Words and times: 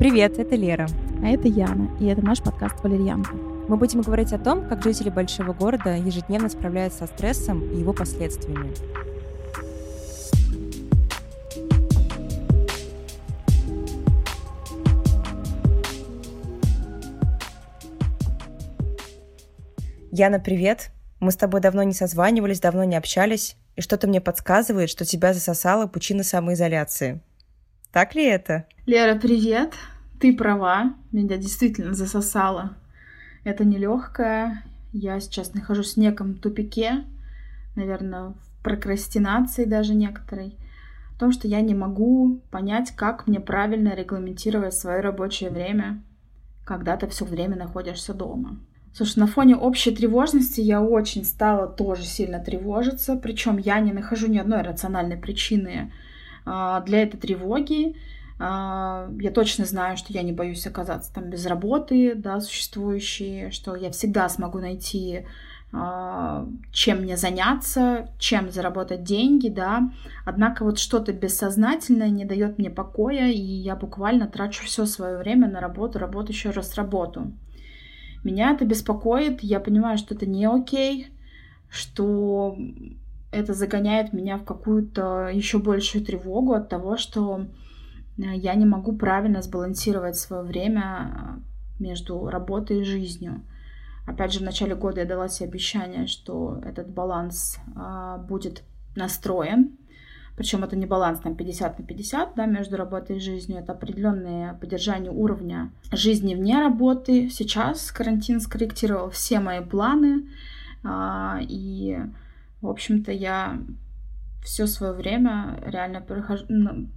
Привет, 0.00 0.38
это 0.38 0.56
Лера. 0.56 0.88
А 1.22 1.28
это 1.28 1.46
Яна, 1.46 1.94
и 2.00 2.06
это 2.06 2.22
наш 2.22 2.42
подкаст 2.42 2.82
«Валерьянка». 2.82 3.34
Мы 3.34 3.76
будем 3.76 4.00
говорить 4.00 4.32
о 4.32 4.38
том, 4.38 4.66
как 4.66 4.82
жители 4.82 5.10
большого 5.10 5.52
города 5.52 5.94
ежедневно 5.94 6.48
справляются 6.48 7.00
со 7.00 7.06
стрессом 7.06 7.70
и 7.70 7.80
его 7.80 7.92
последствиями. 7.92 8.72
Яна, 20.10 20.40
привет. 20.40 20.92
Мы 21.20 21.30
с 21.30 21.36
тобой 21.36 21.60
давно 21.60 21.82
не 21.82 21.92
созванивались, 21.92 22.60
давно 22.60 22.84
не 22.84 22.96
общались, 22.96 23.54
и 23.76 23.82
что-то 23.82 24.08
мне 24.08 24.22
подсказывает, 24.22 24.88
что 24.88 25.04
тебя 25.04 25.34
засосала 25.34 25.86
пучина 25.86 26.24
самоизоляции. 26.24 27.20
Так 27.92 28.14
ли 28.14 28.24
это? 28.24 28.66
Лера, 28.86 29.18
привет. 29.18 29.74
Ты 30.20 30.36
права, 30.36 30.92
меня 31.12 31.38
действительно 31.38 31.94
засосало. 31.94 32.76
Это 33.42 33.64
нелегкое. 33.64 34.62
Я 34.92 35.18
сейчас 35.18 35.54
нахожусь 35.54 35.94
в 35.94 35.96
неком 35.96 36.34
тупике, 36.34 37.04
наверное, 37.74 38.28
в 38.28 38.62
прокрастинации 38.62 39.64
даже 39.64 39.94
некоторой. 39.94 40.58
В 41.14 41.18
том, 41.18 41.32
что 41.32 41.48
я 41.48 41.62
не 41.62 41.74
могу 41.74 42.42
понять, 42.50 42.90
как 42.94 43.26
мне 43.26 43.40
правильно 43.40 43.94
регламентировать 43.94 44.74
свое 44.74 45.00
рабочее 45.00 45.48
время, 45.48 46.02
когда 46.66 46.98
ты 46.98 47.06
все 47.06 47.24
время 47.24 47.56
находишься 47.56 48.12
дома. 48.12 48.58
Слушай, 48.92 49.20
на 49.20 49.26
фоне 49.26 49.56
общей 49.56 49.94
тревожности 49.94 50.60
я 50.60 50.82
очень 50.82 51.24
стала 51.24 51.66
тоже 51.66 52.04
сильно 52.04 52.40
тревожиться, 52.40 53.16
причем 53.16 53.56
я 53.56 53.80
не 53.80 53.92
нахожу 53.92 54.26
ни 54.26 54.36
одной 54.36 54.60
рациональной 54.60 55.16
причины 55.16 55.92
а, 56.44 56.80
для 56.80 57.04
этой 57.04 57.16
тревоги. 57.16 57.96
А, 58.42 59.10
я 59.20 59.30
точно 59.30 59.66
знаю, 59.66 59.98
что 59.98 60.14
я 60.14 60.22
не 60.22 60.32
боюсь 60.32 60.66
оказаться 60.66 61.12
там 61.12 61.28
без 61.28 61.44
работы, 61.44 62.14
да, 62.14 62.40
существующей, 62.40 63.50
что 63.50 63.76
я 63.76 63.90
всегда 63.90 64.30
смогу 64.30 64.58
найти 64.58 65.26
а, 65.72 66.48
чем 66.72 67.02
мне 67.02 67.18
заняться, 67.18 68.08
чем 68.18 68.50
заработать 68.50 69.04
деньги, 69.04 69.48
да. 69.48 69.90
Однако 70.24 70.64
вот 70.64 70.78
что-то 70.78 71.12
бессознательное 71.12 72.08
не 72.08 72.24
дает 72.24 72.58
мне 72.58 72.70
покоя, 72.70 73.28
и 73.28 73.38
я 73.38 73.76
буквально 73.76 74.26
трачу 74.26 74.64
все 74.64 74.86
свое 74.86 75.18
время 75.18 75.48
на 75.48 75.60
работу, 75.60 75.98
работу 75.98 76.32
еще 76.32 76.50
раз 76.50 76.74
работу. 76.76 77.32
Меня 78.24 78.52
это 78.52 78.64
беспокоит, 78.64 79.42
я 79.42 79.60
понимаю, 79.60 79.98
что 79.98 80.14
это 80.14 80.24
не 80.24 80.46
окей, 80.46 81.08
что 81.68 82.56
это 83.30 83.52
загоняет 83.52 84.12
меня 84.12 84.38
в 84.38 84.44
какую-то 84.44 85.28
еще 85.32 85.58
большую 85.58 86.04
тревогу 86.04 86.54
от 86.54 86.68
того, 86.70 86.96
что 86.96 87.46
я 88.28 88.54
не 88.54 88.66
могу 88.66 88.96
правильно 88.96 89.42
сбалансировать 89.42 90.16
свое 90.16 90.42
время 90.42 91.40
э, 91.78 91.82
между 91.82 92.28
работой 92.28 92.80
и 92.80 92.84
жизнью. 92.84 93.42
Опять 94.06 94.32
же, 94.32 94.40
в 94.40 94.42
начале 94.42 94.74
года 94.74 95.00
я 95.00 95.06
дала 95.06 95.28
себе 95.28 95.48
обещание, 95.48 96.06
что 96.06 96.60
этот 96.64 96.88
баланс 96.88 97.58
а, 97.76 98.18
будет 98.18 98.64
настроен. 98.96 99.76
Причем 100.36 100.64
это 100.64 100.74
не 100.74 100.86
баланс 100.86 101.20
там 101.20 101.36
50 101.36 101.78
на 101.78 101.84
50 101.84 102.34
да, 102.34 102.46
между 102.46 102.76
работой 102.76 103.18
и 103.18 103.20
жизнью, 103.20 103.58
это 103.58 103.72
определенное 103.72 104.54
поддержание 104.54 105.12
уровня 105.12 105.70
жизни 105.92 106.34
вне 106.34 106.58
работы. 106.58 107.28
Сейчас 107.28 107.92
карантин 107.92 108.40
скорректировал 108.40 109.10
все 109.10 109.38
мои 109.38 109.60
планы, 109.60 110.28
а, 110.82 111.38
и 111.42 111.98
в 112.62 112.68
общем-то, 112.68 113.12
я 113.12 113.58
все 114.42 114.66
свое 114.66 114.92
время 114.92 115.58
реально 115.64 116.04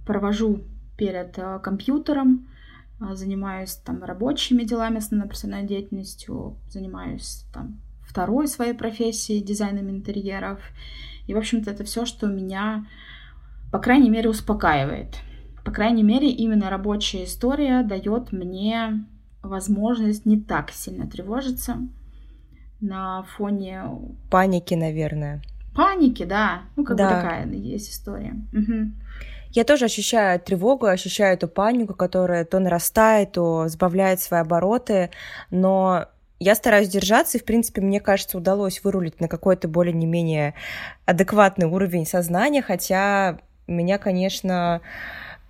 провожу 0.06 0.62
перед 0.96 1.38
э, 1.38 1.58
компьютером, 1.62 2.46
э, 3.00 3.14
занимаюсь 3.14 3.74
там 3.76 4.02
рабочими 4.02 4.64
делами, 4.64 4.98
основной 4.98 5.28
профессиональной 5.28 5.68
деятельностью, 5.68 6.56
занимаюсь 6.68 7.44
там 7.52 7.80
второй 8.02 8.48
своей 8.48 8.74
профессией, 8.74 9.42
дизайном 9.42 9.90
интерьеров. 9.90 10.60
И, 11.26 11.34
в 11.34 11.38
общем-то, 11.38 11.70
это 11.70 11.84
все, 11.84 12.04
что 12.04 12.26
меня, 12.26 12.86
по 13.72 13.78
крайней 13.78 14.10
мере, 14.10 14.28
успокаивает. 14.28 15.16
По 15.64 15.70
крайней 15.70 16.02
мере, 16.02 16.30
именно 16.30 16.70
рабочая 16.70 17.24
история 17.24 17.82
дает 17.82 18.32
мне 18.32 19.04
возможность 19.42 20.26
не 20.26 20.38
так 20.38 20.70
сильно 20.70 21.06
тревожиться 21.06 21.78
на 22.80 23.22
фоне... 23.22 23.82
Паники, 24.30 24.74
наверное 24.74 25.42
паники, 25.74 26.24
да. 26.24 26.62
Ну, 26.76 26.84
как 26.84 26.96
да. 26.96 27.08
бы 27.08 27.14
такая 27.14 27.46
есть 27.52 27.90
история. 27.90 28.34
Угу. 28.52 28.92
Я 29.54 29.62
тоже 29.62 29.84
ощущаю 29.84 30.40
тревогу, 30.40 30.86
ощущаю 30.86 31.34
эту 31.34 31.46
панику, 31.46 31.94
которая 31.94 32.44
то 32.44 32.58
нарастает, 32.58 33.32
то 33.32 33.68
сбавляет 33.68 34.20
свои 34.20 34.40
обороты, 34.40 35.10
но 35.50 36.06
я 36.40 36.56
стараюсь 36.56 36.88
держаться, 36.88 37.38
и, 37.38 37.40
в 37.40 37.44
принципе, 37.44 37.80
мне 37.80 38.00
кажется, 38.00 38.36
удалось 38.36 38.82
вырулить 38.82 39.20
на 39.20 39.28
какой-то 39.28 39.68
более 39.68 39.94
не 39.94 40.06
менее 40.06 40.54
адекватный 41.06 41.68
уровень 41.68 42.04
сознания, 42.04 42.62
хотя 42.62 43.38
меня, 43.68 43.98
конечно, 43.98 44.80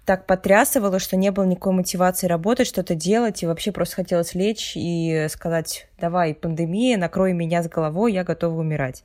так 0.04 0.26
потрясывало, 0.26 0.98
что 0.98 1.16
не 1.16 1.30
было 1.30 1.44
никакой 1.44 1.72
мотивации 1.72 2.26
работать, 2.26 2.66
что-то 2.66 2.94
делать, 2.94 3.42
и 3.42 3.46
вообще 3.46 3.72
просто 3.72 3.96
хотелось 3.96 4.34
лечь 4.34 4.72
и 4.76 5.26
сказать, 5.30 5.88
давай, 5.98 6.34
пандемия, 6.34 6.98
накрой 6.98 7.32
меня 7.32 7.62
с 7.62 7.68
головой, 7.68 8.12
я 8.12 8.24
готова 8.24 8.60
умирать. 8.60 9.02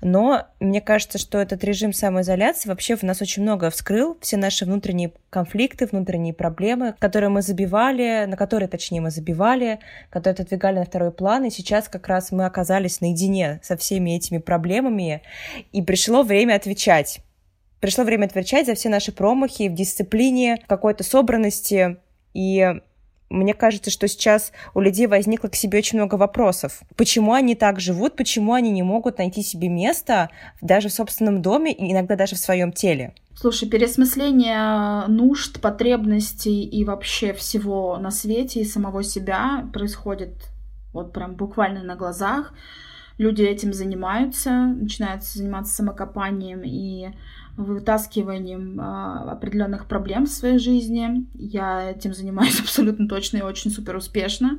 Но 0.00 0.46
мне 0.60 0.80
кажется, 0.80 1.18
что 1.18 1.38
этот 1.38 1.64
режим 1.64 1.92
самоизоляции 1.92 2.68
вообще 2.68 2.96
в 2.96 3.02
нас 3.02 3.20
очень 3.20 3.42
много 3.42 3.70
вскрыл, 3.70 4.16
все 4.20 4.36
наши 4.36 4.64
внутренние 4.64 5.12
конфликты, 5.30 5.86
внутренние 5.86 6.32
проблемы, 6.32 6.94
которые 7.00 7.30
мы 7.30 7.42
забивали, 7.42 8.26
на 8.26 8.36
которые, 8.36 8.68
точнее, 8.68 9.00
мы 9.00 9.10
забивали, 9.10 9.80
которые 10.10 10.34
отодвигали 10.34 10.78
на 10.78 10.84
второй 10.84 11.10
план, 11.10 11.44
и 11.44 11.50
сейчас 11.50 11.88
как 11.88 12.06
раз 12.06 12.30
мы 12.30 12.46
оказались 12.46 13.00
наедине 13.00 13.60
со 13.62 13.76
всеми 13.76 14.16
этими 14.16 14.38
проблемами, 14.38 15.22
и 15.72 15.82
пришло 15.82 16.22
время 16.22 16.54
отвечать 16.54 17.20
Пришло 17.80 18.04
время 18.04 18.26
отвечать 18.26 18.66
за 18.66 18.74
все 18.74 18.88
наши 18.88 19.12
промахи 19.12 19.68
в 19.68 19.74
дисциплине, 19.74 20.62
какой-то 20.66 21.04
собранности. 21.04 21.98
И 22.34 22.80
мне 23.28 23.54
кажется, 23.54 23.90
что 23.90 24.08
сейчас 24.08 24.52
у 24.74 24.80
людей 24.80 25.06
возникло 25.06 25.48
к 25.48 25.54
себе 25.54 25.78
очень 25.78 25.98
много 25.98 26.14
вопросов. 26.14 26.82
Почему 26.96 27.32
они 27.32 27.54
так 27.54 27.80
живут, 27.80 28.16
почему 28.16 28.52
они 28.52 28.70
не 28.70 28.82
могут 28.82 29.18
найти 29.18 29.42
себе 29.42 29.68
место 29.68 30.30
даже 30.60 30.88
в 30.88 30.92
собственном 30.92 31.42
доме 31.42 31.72
и 31.72 31.92
иногда 31.92 32.16
даже 32.16 32.36
в 32.36 32.38
своем 32.38 32.72
теле? 32.72 33.14
Слушай, 33.34 33.68
переосмысление 33.68 35.06
нужд, 35.08 35.60
потребностей 35.60 36.64
и 36.64 36.84
вообще 36.84 37.34
всего 37.34 37.98
на 37.98 38.10
свете 38.10 38.60
и 38.60 38.64
самого 38.64 39.02
себя 39.02 39.68
происходит 39.74 40.32
вот 40.94 41.12
прям 41.12 41.34
буквально 41.34 41.82
на 41.82 41.96
глазах. 41.96 42.54
Люди 43.18 43.42
этим 43.42 43.72
занимаются, 43.72 44.50
начинают 44.50 45.24
заниматься 45.24 45.74
самокопанием 45.74 46.62
и 46.64 47.08
вытаскиванием 47.56 48.78
а, 48.80 49.32
определенных 49.32 49.86
проблем 49.86 50.26
в 50.26 50.30
своей 50.30 50.58
жизни. 50.58 51.26
Я 51.34 51.90
этим 51.90 52.14
занимаюсь 52.14 52.60
абсолютно 52.60 53.08
точно 53.08 53.38
и 53.38 53.42
очень 53.42 53.70
супер 53.70 53.96
успешно. 53.96 54.58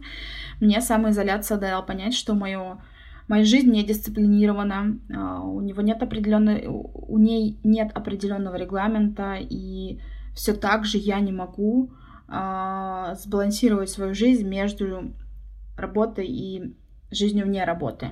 Мне 0.59 0.81
самоизоляция 0.81 1.57
дала 1.57 1.81
понять, 1.81 2.13
что 2.13 2.34
мое 2.34 2.80
моя 3.28 3.44
жизнь 3.44 3.69
не 3.69 3.84
дисциплинирована, 3.84 5.00
а, 5.13 5.41
у 5.41 5.62
него 5.62 5.81
нет 5.81 6.02
определенной, 6.02 6.66
у 6.68 7.18
ней 7.18 7.59
нет 7.63 7.91
определенного 7.94 8.56
регламента, 8.56 9.38
и 9.40 10.00
все 10.34 10.53
так 10.53 10.86
же 10.86 10.97
я 10.97 11.19
не 11.19 11.31
могу 11.31 11.91
а, 12.28 13.16
сбалансировать 13.16 13.90
свою 13.90 14.13
жизнь 14.13 14.47
между 14.47 15.13
работой 15.78 16.28
и 16.28 16.75
жизнью 17.12 17.46
вне 17.46 17.63
работы. 17.63 18.12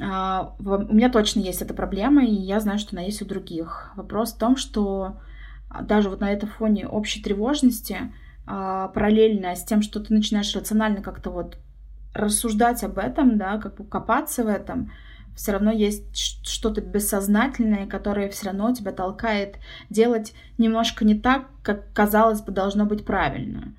А, 0.00 0.54
у 0.58 0.94
меня 0.94 1.10
точно 1.10 1.40
есть 1.40 1.62
эта 1.62 1.74
проблема, 1.74 2.24
и 2.24 2.32
я 2.32 2.60
знаю, 2.60 2.78
что 2.78 2.96
она 2.96 3.04
есть 3.04 3.22
у 3.22 3.24
других. 3.24 3.92
Вопрос 3.96 4.32
в 4.32 4.38
том, 4.38 4.56
что 4.56 5.16
а, 5.68 5.82
даже 5.82 6.08
вот 6.08 6.20
на 6.20 6.30
этом 6.30 6.48
фоне 6.48 6.86
общей 6.86 7.22
тревожности, 7.22 8.12
а, 8.46 8.88
параллельно 8.88 9.54
с 9.54 9.64
тем, 9.64 9.82
что 9.82 10.00
ты 10.00 10.14
начинаешь 10.14 10.54
рационально 10.54 11.02
как-то 11.02 11.30
вот 11.30 11.58
рассуждать 12.14 12.82
об 12.84 12.98
этом, 12.98 13.38
да, 13.38 13.58
как 13.58 13.76
бы 13.76 13.84
копаться 13.84 14.44
в 14.44 14.48
этом, 14.48 14.90
все 15.38 15.52
равно 15.52 15.70
есть 15.70 16.16
что-то 16.16 16.80
бессознательное, 16.80 17.86
которое 17.86 18.28
все 18.28 18.46
равно 18.46 18.74
тебя 18.74 18.90
толкает 18.90 19.58
делать 19.88 20.32
немножко 20.58 21.04
не 21.04 21.14
так, 21.14 21.46
как 21.62 21.92
казалось 21.92 22.40
бы 22.40 22.50
должно 22.50 22.86
быть 22.86 23.04
правильно. 23.04 23.72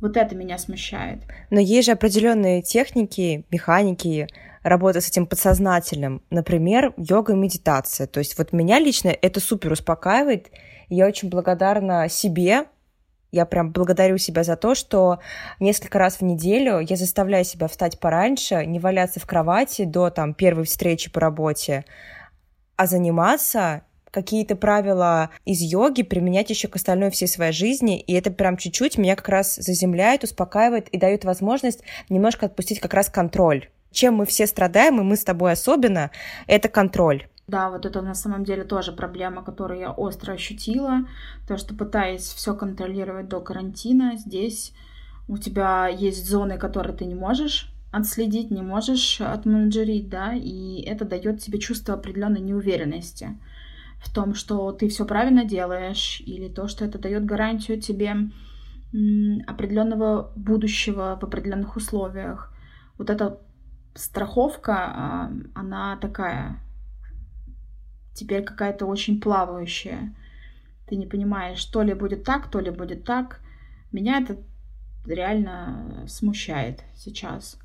Вот 0.00 0.16
это 0.16 0.34
меня 0.36 0.58
смущает. 0.58 1.22
Но 1.50 1.58
есть 1.58 1.86
же 1.86 1.92
определенные 1.92 2.62
техники, 2.62 3.46
механики, 3.50 4.28
работа 4.62 5.00
с 5.00 5.08
этим 5.08 5.26
подсознательным. 5.26 6.22
Например, 6.30 6.94
йога 6.96 7.32
и 7.32 7.36
медитация. 7.36 8.06
То 8.06 8.18
есть 8.18 8.36
вот 8.38 8.52
меня 8.52 8.78
лично 8.78 9.08
это 9.08 9.40
супер 9.40 9.72
успокаивает. 9.72 10.50
Я 10.88 11.06
очень 11.06 11.28
благодарна 11.28 12.08
себе, 12.08 12.64
я 13.30 13.44
прям 13.44 13.72
благодарю 13.72 14.16
себя 14.16 14.42
за 14.42 14.56
то, 14.56 14.74
что 14.74 15.18
несколько 15.60 15.98
раз 15.98 16.16
в 16.16 16.22
неделю 16.22 16.80
я 16.80 16.96
заставляю 16.96 17.44
себя 17.44 17.68
встать 17.68 18.00
пораньше, 18.00 18.64
не 18.64 18.78
валяться 18.78 19.20
в 19.20 19.26
кровати 19.26 19.84
до 19.84 20.10
там 20.10 20.32
первой 20.32 20.64
встречи 20.64 21.10
по 21.10 21.20
работе, 21.20 21.84
а 22.76 22.86
заниматься 22.86 23.82
какие-то 24.10 24.56
правила 24.56 25.30
из 25.44 25.60
йоги 25.60 26.02
применять 26.02 26.48
еще 26.48 26.68
к 26.68 26.76
остальной 26.76 27.10
всей 27.10 27.28
своей 27.28 27.52
жизни, 27.52 28.00
и 28.00 28.14
это 28.14 28.30
прям 28.30 28.56
чуть-чуть 28.56 28.96
меня 28.96 29.16
как 29.16 29.28
раз 29.28 29.56
заземляет, 29.56 30.24
успокаивает 30.24 30.88
и 30.88 30.98
дает 30.98 31.24
возможность 31.24 31.82
немножко 32.08 32.46
отпустить 32.46 32.80
как 32.80 32.94
раз 32.94 33.10
контроль. 33.10 33.68
Чем 33.90 34.14
мы 34.14 34.26
все 34.26 34.46
страдаем, 34.46 35.00
и 35.00 35.04
мы 35.04 35.16
с 35.16 35.24
тобой 35.24 35.52
особенно, 35.52 36.10
это 36.46 36.68
контроль. 36.68 37.26
Да, 37.46 37.70
вот 37.70 37.86
это 37.86 38.02
на 38.02 38.14
самом 38.14 38.44
деле 38.44 38.64
тоже 38.64 38.92
проблема, 38.92 39.42
которую 39.42 39.80
я 39.80 39.90
остро 39.90 40.32
ощутила. 40.32 41.06
То, 41.46 41.56
что 41.56 41.74
пытаясь 41.74 42.28
все 42.28 42.54
контролировать 42.54 43.28
до 43.28 43.40
карантина, 43.40 44.16
здесь 44.16 44.74
у 45.28 45.38
тебя 45.38 45.88
есть 45.88 46.28
зоны, 46.28 46.58
которые 46.58 46.94
ты 46.94 47.06
не 47.06 47.14
можешь 47.14 47.72
отследить, 47.90 48.50
не 48.50 48.60
можешь 48.60 49.20
отменеджерить, 49.20 50.10
да, 50.10 50.34
и 50.34 50.82
это 50.82 51.06
дает 51.06 51.40
тебе 51.40 51.58
чувство 51.58 51.94
определенной 51.94 52.40
неуверенности 52.40 53.38
в 53.98 54.12
том, 54.12 54.34
что 54.34 54.70
ты 54.72 54.88
все 54.88 55.04
правильно 55.04 55.44
делаешь, 55.44 56.22
или 56.24 56.48
то, 56.48 56.68
что 56.68 56.84
это 56.84 56.98
дает 56.98 57.24
гарантию 57.24 57.80
тебе 57.80 58.14
определенного 59.46 60.32
будущего 60.36 61.18
в 61.20 61.24
определенных 61.24 61.76
условиях. 61.76 62.52
Вот 62.96 63.10
эта 63.10 63.38
страховка, 63.94 64.74
а, 64.74 65.32
она 65.54 65.96
такая 65.96 66.60
теперь 68.14 68.42
какая-то 68.42 68.86
очень 68.86 69.20
плавающая. 69.20 70.14
Ты 70.88 70.96
не 70.96 71.06
понимаешь, 71.06 71.64
то 71.64 71.82
ли 71.82 71.94
будет 71.94 72.24
так, 72.24 72.50
то 72.50 72.60
ли 72.60 72.70
будет 72.70 73.04
так. 73.04 73.40
Меня 73.92 74.20
это 74.20 74.38
реально 75.06 76.04
смущает 76.08 76.82
сейчас. 76.96 77.58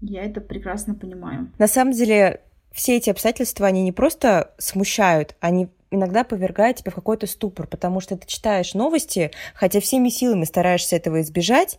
Я 0.00 0.24
это 0.24 0.40
прекрасно 0.40 0.94
понимаю. 0.94 1.52
На 1.58 1.66
самом 1.66 1.92
деле, 1.92 2.40
все 2.72 2.96
эти 2.96 3.10
обстоятельства, 3.10 3.66
они 3.66 3.82
не 3.82 3.92
просто 3.92 4.54
смущают, 4.58 5.36
они 5.40 5.68
иногда 5.90 6.24
повергают 6.24 6.78
тебя 6.78 6.92
в 6.92 6.94
какой-то 6.94 7.26
ступор, 7.26 7.66
потому 7.66 8.00
что 8.00 8.16
ты 8.16 8.26
читаешь 8.26 8.74
новости, 8.74 9.32
хотя 9.54 9.80
всеми 9.80 10.08
силами 10.08 10.44
стараешься 10.44 10.96
этого 10.96 11.20
избежать, 11.20 11.78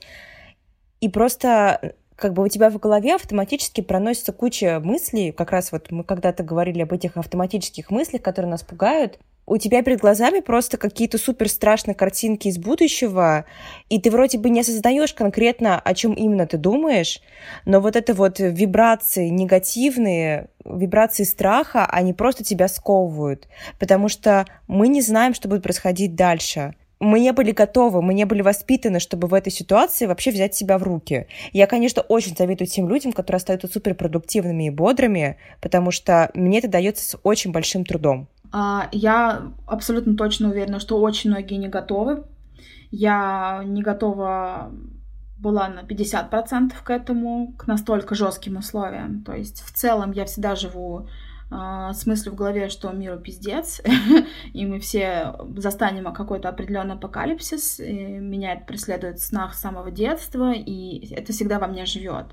и 0.99 1.09
просто 1.09 1.95
как 2.21 2.33
бы 2.33 2.43
у 2.43 2.47
тебя 2.47 2.69
в 2.69 2.77
голове 2.77 3.15
автоматически 3.15 3.81
проносится 3.81 4.31
куча 4.31 4.79
мыслей, 4.79 5.31
как 5.31 5.51
раз 5.51 5.71
вот 5.71 5.89
мы 5.89 6.03
когда-то 6.03 6.43
говорили 6.43 6.83
об 6.83 6.93
этих 6.93 7.17
автоматических 7.17 7.89
мыслях, 7.89 8.21
которые 8.21 8.51
нас 8.51 8.61
пугают, 8.61 9.17
у 9.47 9.57
тебя 9.57 9.81
перед 9.81 9.99
глазами 9.99 10.39
просто 10.39 10.77
какие-то 10.77 11.17
супер 11.17 11.49
страшные 11.49 11.95
картинки 11.95 12.47
из 12.47 12.59
будущего, 12.59 13.45
и 13.89 13.99
ты 13.99 14.11
вроде 14.11 14.37
бы 14.37 14.51
не 14.51 14.59
осознаешь 14.59 15.15
конкретно, 15.15 15.79
о 15.79 15.93
чем 15.95 16.13
именно 16.13 16.45
ты 16.45 16.57
думаешь, 16.57 17.21
но 17.65 17.81
вот 17.81 17.95
это 17.95 18.13
вот 18.13 18.39
вибрации 18.39 19.29
негативные, 19.29 20.49
вибрации 20.63 21.23
страха, 21.23 21.87
они 21.87 22.13
просто 22.13 22.43
тебя 22.43 22.67
сковывают, 22.67 23.47
потому 23.79 24.09
что 24.09 24.45
мы 24.67 24.87
не 24.89 25.01
знаем, 25.01 25.33
что 25.33 25.49
будет 25.49 25.63
происходить 25.63 26.13
дальше 26.13 26.75
мы 27.01 27.19
не 27.19 27.33
были 27.33 27.51
готовы, 27.51 28.01
мы 28.01 28.13
не 28.13 28.25
были 28.25 28.41
воспитаны, 28.41 28.99
чтобы 28.99 29.27
в 29.27 29.33
этой 29.33 29.51
ситуации 29.51 30.05
вообще 30.05 30.31
взять 30.31 30.55
себя 30.55 30.77
в 30.77 30.83
руки. 30.83 31.27
Я, 31.51 31.65
конечно, 31.65 32.03
очень 32.03 32.35
советую 32.35 32.67
тем 32.67 32.87
людям, 32.87 33.11
которые 33.11 33.37
остаются 33.37 33.67
суперпродуктивными 33.67 34.67
и 34.67 34.69
бодрыми, 34.69 35.37
потому 35.59 35.91
что 35.91 36.29
мне 36.35 36.59
это 36.59 36.67
дается 36.67 37.03
с 37.03 37.19
очень 37.23 37.51
большим 37.51 37.85
трудом. 37.85 38.27
А, 38.51 38.87
я 38.91 39.51
абсолютно 39.65 40.15
точно 40.15 40.49
уверена, 40.49 40.79
что 40.79 40.99
очень 41.01 41.31
многие 41.31 41.55
не 41.55 41.69
готовы. 41.69 42.23
Я 42.91 43.63
не 43.65 43.81
готова 43.81 44.71
была 45.39 45.69
на 45.69 45.79
50% 45.79 46.73
к 46.83 46.89
этому, 46.91 47.53
к 47.57 47.65
настолько 47.65 48.13
жестким 48.13 48.57
условиям. 48.57 49.23
То 49.23 49.33
есть 49.33 49.63
в 49.63 49.73
целом 49.73 50.11
я 50.11 50.25
всегда 50.25 50.55
живу 50.55 51.07
э, 51.51 51.91
с 51.93 52.05
мыслью 52.05 52.33
в 52.33 52.37
голове, 52.37 52.69
что 52.69 52.91
миру 52.91 53.19
пиздец, 53.19 53.81
и 54.53 54.65
мы 54.65 54.79
все 54.79 55.35
застанем 55.57 56.11
какой-то 56.13 56.49
определенный 56.49 56.95
апокалипсис. 56.95 57.79
Меня 57.79 58.53
это 58.53 58.65
преследует 58.65 59.19
в 59.19 59.25
снах 59.25 59.53
с 59.53 59.61
самого 59.61 59.91
детства, 59.91 60.53
и 60.53 61.13
это 61.13 61.33
всегда 61.33 61.59
во 61.59 61.67
мне 61.67 61.85
живет. 61.85 62.27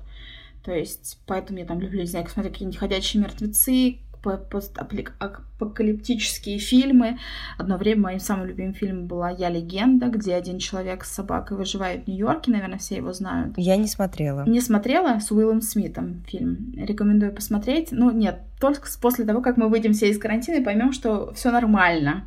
То 0.63 0.73
есть, 0.73 1.19
поэтому 1.25 1.59
я 1.59 1.65
там 1.65 1.79
люблю, 1.79 2.01
не 2.01 2.07
знаю, 2.07 2.27
смотреть 2.27 2.53
какие-нибудь 2.53 2.79
ходячие 2.79 3.21
мертвецы, 3.23 3.99
постапокалиптические 4.21 6.59
фильмы. 6.59 7.17
Одно 7.57 7.77
время 7.77 8.01
моим 8.01 8.19
самым 8.19 8.47
любимым 8.47 8.73
фильмом 8.73 9.07
была 9.07 9.29
«Я 9.29 9.49
легенда», 9.49 10.07
где 10.07 10.35
один 10.35 10.59
человек 10.59 11.05
с 11.05 11.11
собакой 11.11 11.55
выживает 11.57 12.05
в 12.05 12.07
Нью-Йорке, 12.07 12.51
наверное, 12.51 12.79
все 12.79 12.97
его 12.97 13.13
знают. 13.13 13.53
Я 13.57 13.77
не 13.77 13.87
смотрела. 13.87 14.43
Не 14.47 14.61
смотрела? 14.61 15.19
С 15.19 15.31
Уиллом 15.31 15.61
Смитом 15.61 16.23
фильм. 16.27 16.73
Рекомендую 16.75 17.33
посмотреть. 17.33 17.91
Ну, 17.91 18.11
нет, 18.11 18.41
только 18.59 18.87
после 19.01 19.25
того, 19.25 19.41
как 19.41 19.57
мы 19.57 19.69
выйдем 19.69 19.93
все 19.93 20.09
из 20.09 20.19
карантина 20.19 20.57
и 20.57 20.63
поймем, 20.63 20.91
что 20.91 21.33
все 21.33 21.51
нормально 21.51 22.25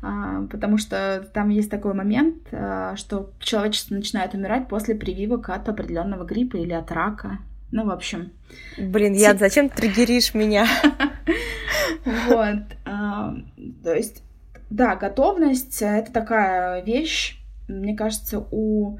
а, 0.00 0.46
потому 0.50 0.78
что 0.78 1.28
там 1.32 1.48
есть 1.48 1.70
такой 1.70 1.94
момент, 1.94 2.36
а, 2.52 2.96
что 2.96 3.32
человечество 3.40 3.94
начинает 3.94 4.34
умирать 4.34 4.68
после 4.68 4.94
прививок 4.94 5.50
от 5.50 5.68
определенного 5.68 6.24
гриппа 6.24 6.56
или 6.56 6.72
от 6.72 6.90
рака. 6.92 7.38
Ну, 7.70 7.84
в 7.84 7.90
общем. 7.90 8.32
Блин, 8.78 9.12
я 9.12 9.34
зачем 9.34 9.68
триггеришь 9.68 10.34
меня? 10.34 10.66
Вот. 12.28 12.62
То 12.84 13.94
есть, 13.94 14.22
да, 14.70 14.96
готовность— 14.96 15.78
это 15.82 16.12
такая 16.12 16.82
вещь, 16.82 17.40
мне 17.68 17.94
кажется, 17.94 18.46
у 18.50 18.98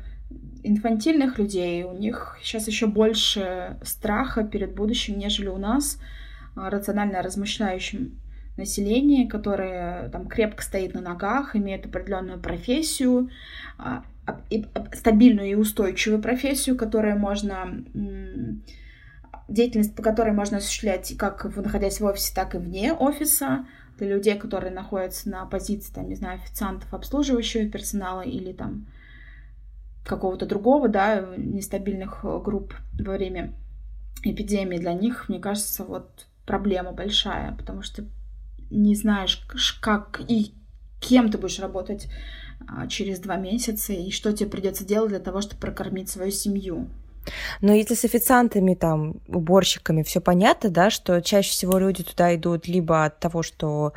инфантильных 0.63 1.39
людей, 1.39 1.85
у 1.85 1.93
них 1.93 2.39
сейчас 2.43 2.67
еще 2.67 2.87
больше 2.87 3.79
страха 3.83 4.45
перед 4.45 4.75
будущим, 4.75 5.19
нежели 5.19 5.49
у 5.49 5.57
нас, 5.57 6.01
а, 6.57 6.71
рационально 6.71 7.23
размышляющим 7.23 8.21
население, 8.57 9.29
которое 9.29 10.09
там 10.09 10.27
крепко 10.27 10.63
стоит 10.63 10.95
на 10.95 11.01
ногах, 11.01 11.55
имеет 11.55 11.87
определенную 11.87 12.41
профессию, 12.41 13.31
а, 13.79 14.05
стабильную 14.93 15.51
и 15.51 15.55
устойчивую 15.55 16.21
профессию, 16.21 16.77
которая 16.77 17.17
можно 17.17 17.85
деятельность, 19.49 19.95
по 19.95 20.03
которой 20.03 20.33
можно 20.33 20.59
осуществлять 20.59 21.17
как 21.17 21.45
находясь 21.56 22.00
в 22.00 22.05
офисе, 22.05 22.33
так 22.35 22.55
и 22.55 22.59
вне 22.59 22.93
офиса, 22.93 23.67
для 23.99 24.09
людей, 24.09 24.39
которые 24.39 24.73
находятся 24.73 25.29
на 25.29 25.45
позиции, 25.47 25.93
там, 25.93 26.09
не 26.09 26.15
знаю, 26.15 26.41
официантов, 26.41 26.93
обслуживающего 26.95 27.69
персонала 27.69 28.21
или 28.21 28.53
там 28.53 28.87
какого-то 30.05 30.47
другого, 30.47 30.89
да, 30.89 31.35
нестабильных 31.37 32.21
групп 32.23 32.75
во 32.99 33.15
время 33.15 33.53
эпидемии, 34.23 34.79
для 34.79 34.93
них, 34.93 35.29
мне 35.29 35.41
кажется, 35.41 35.85
вот 35.85 36.27
проблема 36.47 36.93
большая, 36.93 37.53
потому 37.53 37.83
что 37.83 38.05
не 38.71 38.94
знаешь, 38.94 39.44
как 39.81 40.21
и 40.29 40.55
кем 41.01 41.31
ты 41.31 41.39
будешь 41.39 41.61
работать 41.61 42.09
а, 42.67 42.87
через 42.87 43.21
два 43.21 43.37
месяца 43.37 43.93
и 43.93 44.11
что 44.11 44.33
тебе 44.33 44.51
придется 44.51 44.85
делать 44.85 45.11
для 45.11 45.20
того, 45.20 45.41
чтобы 45.41 45.61
прокормить 45.61 46.08
свою 46.08 46.31
семью. 46.31 46.89
Но 47.60 47.75
если 47.75 47.94
с 47.94 48.05
официантами, 48.05 48.75
там, 48.75 49.17
уборщиками 49.27 50.03
все 50.03 50.20
понятно, 50.20 50.70
да, 50.70 50.91
что 50.91 51.20
чаще 51.20 51.51
всего 51.51 51.79
люди 51.79 52.03
туда 52.03 52.34
идут 52.34 52.67
либо 52.67 53.05
от 53.05 53.19
того, 53.20 53.43
что 53.43 53.93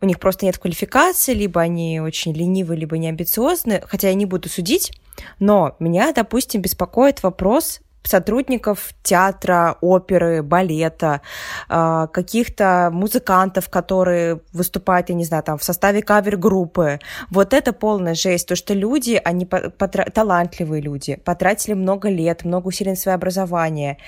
у 0.00 0.06
них 0.06 0.18
просто 0.18 0.46
нет 0.46 0.58
квалификации, 0.58 1.34
либо 1.34 1.60
они 1.60 2.00
очень 2.00 2.32
ленивы, 2.32 2.76
либо 2.76 2.96
неамбициозны, 2.96 3.82
хотя 3.86 4.08
я 4.08 4.14
не 4.14 4.26
буду 4.26 4.48
судить, 4.48 4.92
но 5.38 5.76
меня, 5.78 6.12
допустим, 6.12 6.62
беспокоит 6.62 7.22
вопрос 7.22 7.80
сотрудников 8.02 8.94
театра, 9.02 9.76
оперы, 9.80 10.42
балета, 10.42 11.20
а, 11.68 12.06
каких-то 12.08 12.90
музыкантов, 12.92 13.68
которые 13.68 14.40
выступают, 14.52 15.08
я 15.08 15.14
не 15.14 15.24
знаю, 15.24 15.42
там 15.42 15.58
в 15.58 15.64
составе 15.64 16.02
кавер-группы. 16.02 17.00
Вот 17.30 17.52
это 17.52 17.72
полная 17.72 18.14
жесть, 18.14 18.48
то, 18.48 18.56
что 18.56 18.74
люди, 18.74 19.20
они 19.24 19.44
потра- 19.44 20.10
талантливые 20.10 20.82
люди, 20.82 21.16
потратили 21.16 21.74
много 21.74 22.08
лет, 22.08 22.44
много 22.44 22.68
усилий 22.68 22.90
на 22.90 22.96
свое 22.96 23.14
образование. 23.14 23.98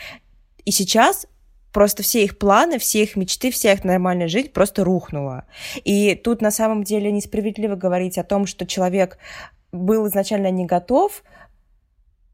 И 0.64 0.70
сейчас 0.70 1.26
просто 1.72 2.02
все 2.02 2.24
их 2.24 2.38
планы, 2.38 2.78
все 2.78 3.02
их 3.02 3.16
мечты, 3.16 3.50
вся 3.50 3.72
их 3.72 3.84
нормальная 3.84 4.28
жизнь 4.28 4.50
просто 4.50 4.84
рухнула. 4.84 5.44
И 5.84 6.14
тут 6.14 6.40
на 6.40 6.50
самом 6.50 6.84
деле 6.84 7.10
несправедливо 7.10 7.76
говорить 7.76 8.18
о 8.18 8.24
том, 8.24 8.46
что 8.46 8.66
человек 8.66 9.18
был 9.72 10.06
изначально 10.06 10.50
не 10.50 10.66
готов, 10.66 11.22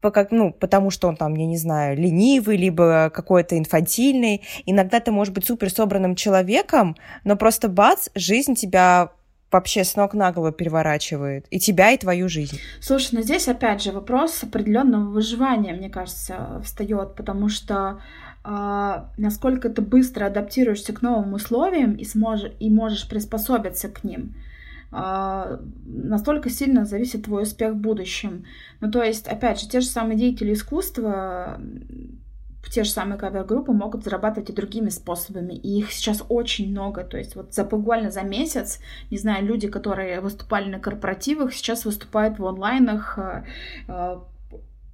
по 0.01 0.11
как, 0.11 0.31
ну, 0.31 0.51
потому 0.51 0.91
что 0.91 1.07
он 1.07 1.17
там, 1.17 1.35
я 1.35 1.45
не 1.45 1.57
знаю, 1.57 1.97
ленивый, 1.97 2.57
либо 2.57 3.11
какой-то 3.13 3.57
инфантильный. 3.57 4.43
Иногда 4.65 4.99
ты 4.99 5.11
можешь 5.11 5.33
быть 5.33 5.45
супер 5.45 5.69
собранным 5.69 6.15
человеком, 6.15 6.95
но 7.23 7.35
просто 7.35 7.67
бац, 7.67 8.09
жизнь 8.15 8.55
тебя 8.55 9.11
вообще 9.51 9.83
с 9.83 9.95
ног 9.95 10.13
на 10.13 10.31
голову 10.31 10.53
переворачивает. 10.53 11.45
И 11.49 11.59
тебя, 11.59 11.91
и 11.91 11.97
твою 11.97 12.29
жизнь. 12.29 12.59
Слушай, 12.79 13.15
но 13.15 13.21
здесь 13.21 13.47
опять 13.47 13.81
же 13.81 13.91
вопрос 13.91 14.43
определенного 14.43 15.09
выживания, 15.09 15.73
мне 15.73 15.89
кажется, 15.89 16.61
встает, 16.63 17.15
потому 17.15 17.49
что 17.49 17.99
э, 18.45 19.05
насколько 19.17 19.69
ты 19.69 19.81
быстро 19.81 20.27
адаптируешься 20.27 20.93
к 20.93 21.01
новым 21.01 21.33
условиям 21.33 21.95
и, 21.95 22.05
сможешь, 22.05 22.51
и 22.59 22.69
можешь 22.69 23.09
приспособиться 23.09 23.89
к 23.89 24.03
ним. 24.03 24.35
А, 24.91 25.59
настолько 25.85 26.49
сильно 26.49 26.85
зависит 26.85 27.25
твой 27.25 27.43
успех 27.43 27.73
в 27.73 27.77
будущем. 27.77 28.45
Ну, 28.79 28.91
то 28.91 29.03
есть, 29.03 29.27
опять 29.27 29.59
же, 29.59 29.69
те 29.69 29.81
же 29.81 29.87
самые 29.87 30.17
деятели 30.17 30.53
искусства, 30.53 31.59
те 32.71 32.83
же 32.83 32.91
самые 32.91 33.17
кавер-группы 33.17 33.71
могут 33.71 34.03
зарабатывать 34.03 34.49
и 34.49 34.53
другими 34.53 34.89
способами. 34.89 35.53
И 35.53 35.79
их 35.79 35.91
сейчас 35.91 36.23
очень 36.29 36.71
много. 36.71 37.03
То 37.03 37.17
есть 37.17 37.35
вот 37.35 37.53
за 37.53 37.63
буквально 37.63 38.11
за 38.11 38.21
месяц, 38.21 38.79
не 39.09 39.17
знаю, 39.17 39.45
люди, 39.45 39.67
которые 39.67 40.21
выступали 40.21 40.69
на 40.69 40.79
корпоративах, 40.79 41.53
сейчас 41.53 41.85
выступают 41.85 42.37
в 42.37 42.45
онлайнах, 42.45 43.17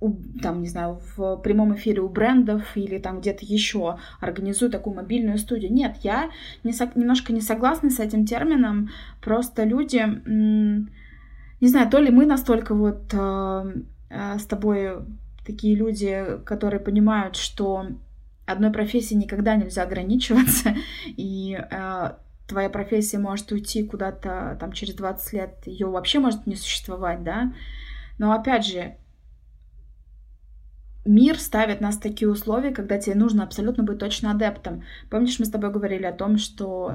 э, 0.09 0.39
там, 0.41 0.61
не 0.61 0.67
знаю, 0.67 0.99
в 1.15 1.37
прямом 1.37 1.75
эфире 1.75 2.01
у 2.01 2.09
брендов 2.09 2.75
или 2.75 2.97
там 2.97 3.21
где-то 3.21 3.45
еще 3.45 3.97
организую 4.19 4.71
такую 4.71 4.95
мобильную 4.95 5.37
студию. 5.37 5.71
Нет, 5.73 5.97
я 6.03 6.29
не 6.63 6.73
со, 6.73 6.89
немножко 6.95 7.33
не 7.33 7.41
согласна 7.41 7.89
с 7.89 7.99
этим 7.99 8.25
термином. 8.25 8.89
Просто 9.21 9.63
люди, 9.63 10.03
не 11.61 11.67
знаю, 11.67 11.89
то 11.89 11.99
ли 11.99 12.11
мы 12.11 12.25
настолько 12.25 12.73
вот 12.75 13.13
э, 13.13 13.73
э, 14.09 14.39
с 14.39 14.45
тобой 14.45 14.97
такие 15.45 15.75
люди, 15.75 16.25
которые 16.45 16.79
понимают, 16.79 17.35
что 17.35 17.87
одной 18.45 18.71
профессией 18.71 19.19
никогда 19.19 19.55
нельзя 19.55 19.83
ограничиваться, 19.83 20.75
и 21.05 21.57
э, 21.59 22.11
твоя 22.47 22.69
профессия 22.69 23.17
может 23.17 23.51
уйти 23.51 23.83
куда-то 23.83 24.57
там 24.59 24.71
через 24.71 24.95
20 24.95 25.33
лет, 25.33 25.55
ее 25.65 25.87
вообще 25.87 26.19
может 26.19 26.45
не 26.45 26.55
существовать, 26.55 27.23
да. 27.23 27.53
Но 28.17 28.31
опять 28.31 28.65
же, 28.65 28.95
мир 31.05 31.39
ставит 31.39 31.81
нас 31.81 31.95
в 31.95 32.01
такие 32.01 32.29
условия, 32.29 32.71
когда 32.71 32.97
тебе 32.97 33.15
нужно 33.15 33.43
абсолютно 33.43 33.83
быть 33.83 33.99
точно 33.99 34.31
адептом. 34.31 34.83
Помнишь, 35.09 35.37
мы 35.39 35.45
с 35.45 35.49
тобой 35.49 35.71
говорили 35.71 36.03
о 36.03 36.11
том, 36.11 36.37
что 36.37 36.93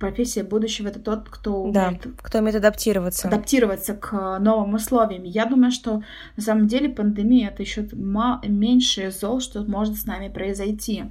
профессия 0.00 0.42
будущего 0.42 0.88
это 0.88 1.00
тот, 1.00 1.28
кто 1.28 1.70
да, 1.70 1.88
умеет, 1.88 2.06
кто 2.22 2.38
умеет 2.38 2.56
адаптироваться. 2.56 3.28
адаптироваться 3.28 3.94
к 3.94 4.38
новым 4.38 4.74
условиям. 4.74 5.24
Я 5.24 5.44
думаю, 5.44 5.70
что 5.70 6.02
на 6.36 6.42
самом 6.42 6.66
деле 6.66 6.88
пандемия 6.88 7.50
это 7.50 7.62
еще 7.62 7.86
меньшее 7.92 9.10
зол, 9.10 9.40
что 9.40 9.62
может 9.64 9.96
с 9.96 10.06
нами 10.06 10.28
произойти. 10.28 11.04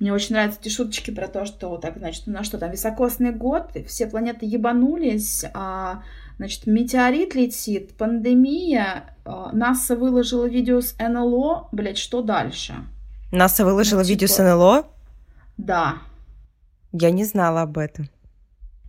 Мне 0.00 0.12
очень 0.12 0.34
нравятся 0.34 0.60
эти 0.62 0.70
шуточки 0.70 1.10
про 1.10 1.28
то, 1.28 1.44
что 1.44 1.76
так, 1.76 1.98
значит, 1.98 2.26
на 2.26 2.42
что 2.42 2.58
там 2.58 2.70
високосный 2.70 3.32
год, 3.32 3.70
все 3.86 4.06
планеты 4.06 4.46
ебанулись, 4.46 5.44
а 5.52 6.02
Значит, 6.38 6.66
метеорит 6.66 7.34
летит, 7.34 7.96
пандемия, 7.96 9.14
а, 9.24 9.50
НАСА 9.52 9.96
выложила 9.96 10.44
видео 10.44 10.80
с 10.82 10.94
НЛО, 10.98 11.68
блять, 11.72 11.96
что 11.96 12.20
дальше? 12.20 12.74
НАСА 13.32 13.64
выложила 13.64 14.00
ну, 14.00 14.06
видео 14.06 14.28
с 14.28 14.32
типа 14.32 14.42
НЛО? 14.50 14.86
Да. 15.56 15.94
Я 16.92 17.10
не 17.10 17.24
знала 17.24 17.62
об 17.62 17.78
этом. 17.78 18.10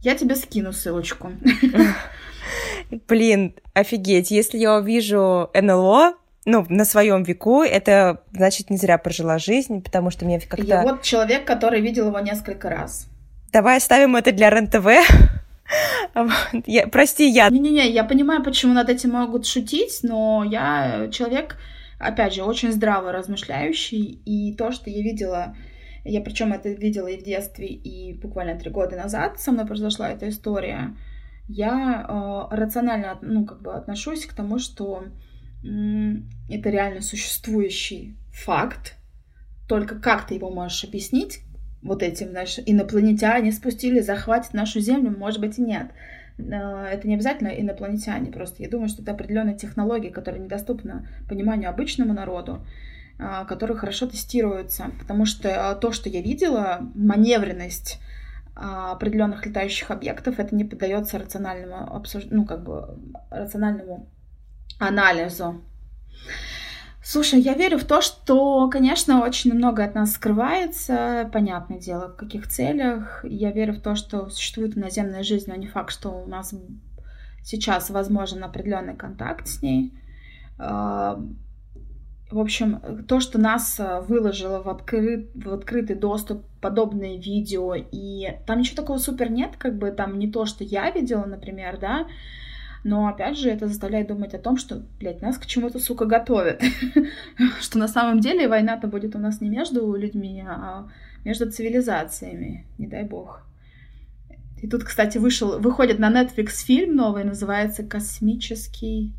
Я 0.01 0.15
тебе 0.15 0.35
скину 0.35 0.73
ссылочку. 0.73 1.31
Блин, 3.07 3.55
офигеть, 3.73 4.29
если 4.29 4.57
я 4.57 4.75
увижу 4.75 5.49
НЛО, 5.53 6.15
ну, 6.45 6.65
на 6.69 6.85
своем 6.85 7.23
веку, 7.23 7.63
это 7.63 8.21
значит 8.31 8.69
не 8.69 8.77
зря 8.77 8.97
прожила 8.97 9.37
жизнь, 9.37 9.81
потому 9.81 10.11
что 10.11 10.25
мне 10.25 10.39
как-то... 10.39 10.65
Я 10.65 10.83
вот 10.83 11.01
человек, 11.01 11.45
который 11.45 11.81
видел 11.81 12.07
его 12.07 12.19
несколько 12.19 12.69
раз. 12.69 13.07
Давай 13.51 13.77
оставим 13.77 14.15
это 14.15 14.31
для 14.31 14.49
РЕН-ТВ. 14.49 14.85
Я, 16.65 16.87
прости, 16.87 17.29
я... 17.29 17.49
Не-не-не, 17.49 17.89
я 17.89 18.03
понимаю, 18.03 18.43
почему 18.43 18.73
над 18.73 18.89
этим 18.89 19.11
могут 19.11 19.45
шутить, 19.45 19.99
но 20.03 20.43
я 20.43 21.09
человек, 21.11 21.57
опять 21.99 22.33
же, 22.33 22.43
очень 22.43 22.71
здраво 22.71 23.11
размышляющий, 23.11 24.21
и 24.25 24.55
то, 24.55 24.71
что 24.71 24.89
я 24.89 25.01
видела, 25.01 25.55
я 26.05 26.21
причем 26.21 26.53
это 26.53 26.69
видела 26.69 27.07
и 27.07 27.19
в 27.19 27.23
детстве, 27.23 27.67
и 27.67 28.13
буквально 28.19 28.57
три 28.57 28.71
года 28.71 28.95
назад 28.95 29.39
со 29.39 29.51
мной 29.51 29.65
произошла 29.65 30.09
эта 30.09 30.29
история, 30.29 30.95
я 31.47 32.05
э, 32.07 32.55
рационально, 32.55 33.19
ну, 33.21 33.45
как 33.45 33.61
бы 33.61 33.73
отношусь 33.73 34.25
к 34.25 34.33
тому, 34.33 34.59
что 34.59 35.03
э, 35.63 35.67
это 36.49 36.69
реально 36.69 37.01
существующий 37.01 38.17
факт, 38.31 38.97
только 39.67 39.99
как 39.99 40.27
ты 40.27 40.35
его 40.35 40.49
можешь 40.49 40.83
объяснить, 40.83 41.39
вот 41.81 42.03
этим, 42.03 42.31
знаешь, 42.31 42.59
инопланетяне 42.65 43.51
спустили, 43.51 43.99
захватят 43.99 44.53
нашу 44.53 44.79
Землю, 44.79 45.15
может 45.17 45.39
быть 45.39 45.57
и 45.57 45.61
нет. 45.61 45.91
Это 46.37 47.07
не 47.07 47.15
обязательно 47.15 47.47
инопланетяне, 47.49 48.31
просто 48.31 48.61
я 48.61 48.69
думаю, 48.69 48.89
что 48.89 49.01
это 49.01 49.11
определенная 49.11 49.55
технология, 49.55 50.11
которая 50.11 50.41
недоступна 50.41 51.07
пониманию 51.27 51.69
обычному 51.69 52.13
народу, 52.13 52.63
а, 53.19 53.45
которые 53.45 53.75
хорошо 53.75 54.05
тестируются, 54.05 54.91
потому 54.99 55.25
что 55.25 55.75
то, 55.81 55.91
что 55.91 56.09
я 56.09 56.21
видела, 56.21 56.79
маневренность 56.93 57.99
а, 58.55 58.91
определенных 58.91 59.43
летающих 59.47 59.89
объектов, 59.89 60.39
это 60.39 60.55
не 60.55 60.63
поддается 60.63 61.17
рациональному 61.17 61.95
обсуж... 61.95 62.25
ну, 62.29 62.45
как 62.45 62.63
бы, 62.63 62.99
рациональному 63.31 64.07
анализу. 64.79 65.63
Слушай, 67.09 67.39
я 67.39 67.53
верю 67.53 67.77
в 67.77 67.85
то, 67.85 68.01
что, 68.01 68.69
конечно, 68.69 69.23
очень 69.23 69.53
много 69.53 69.81
от 69.85 69.95
нас 69.95 70.11
скрывается, 70.11 71.29
понятное 71.31 71.79
дело, 71.79 72.09
в 72.09 72.17
каких 72.17 72.49
целях. 72.49 73.23
Я 73.23 73.53
верю 73.53 73.75
в 73.75 73.79
то, 73.79 73.95
что 73.95 74.29
существует 74.29 74.75
наземная 74.75 75.23
жизнь, 75.23 75.45
но 75.49 75.55
не 75.55 75.67
факт, 75.67 75.93
что 75.93 76.09
у 76.09 76.27
нас 76.27 76.53
сейчас 77.45 77.89
возможен 77.91 78.43
определенный 78.43 78.93
контакт 78.93 79.47
с 79.47 79.61
ней. 79.61 79.93
А, 80.59 81.17
в 82.29 82.39
общем, 82.39 83.05
то, 83.07 83.21
что 83.21 83.39
нас 83.39 83.79
выложило 84.09 84.61
в, 84.61 84.67
открыт, 84.67 85.29
в 85.33 85.53
открытый 85.53 85.95
доступ 85.95 86.43
подобные 86.59 87.21
видео, 87.21 87.73
и 87.73 88.33
там 88.45 88.59
ничего 88.59 88.81
такого 88.81 88.97
супер 88.97 89.31
нет, 89.31 89.51
как 89.57 89.77
бы 89.77 89.91
там 89.91 90.19
не 90.19 90.29
то, 90.29 90.45
что 90.45 90.65
я 90.65 90.91
видела, 90.91 91.23
например, 91.23 91.79
да, 91.79 92.05
но, 92.83 93.07
опять 93.07 93.37
же, 93.37 93.49
это 93.49 93.67
заставляет 93.67 94.07
думать 94.07 94.33
о 94.33 94.39
том, 94.39 94.57
что, 94.57 94.83
блядь, 94.99 95.21
нас 95.21 95.37
к 95.37 95.45
чему-то, 95.45 95.79
сука, 95.79 96.05
готовят. 96.05 96.61
что 97.61 97.77
на 97.77 97.87
самом 97.87 98.19
деле 98.19 98.47
война-то 98.47 98.87
будет 98.87 99.15
у 99.15 99.19
нас 99.19 99.41
не 99.41 99.49
между 99.49 99.93
людьми, 99.95 100.43
а 100.47 100.87
между 101.23 101.49
цивилизациями, 101.51 102.65
не 102.77 102.87
дай 102.87 103.03
бог. 103.03 103.43
И 104.61 104.67
тут, 104.67 104.83
кстати, 104.83 105.17
вышел, 105.17 105.59
выходит 105.59 105.99
на 105.99 106.09
Netflix 106.11 106.63
фильм 106.65 106.95
новый, 106.95 107.23
называется 107.23 107.83
«Космический...» 107.83 109.13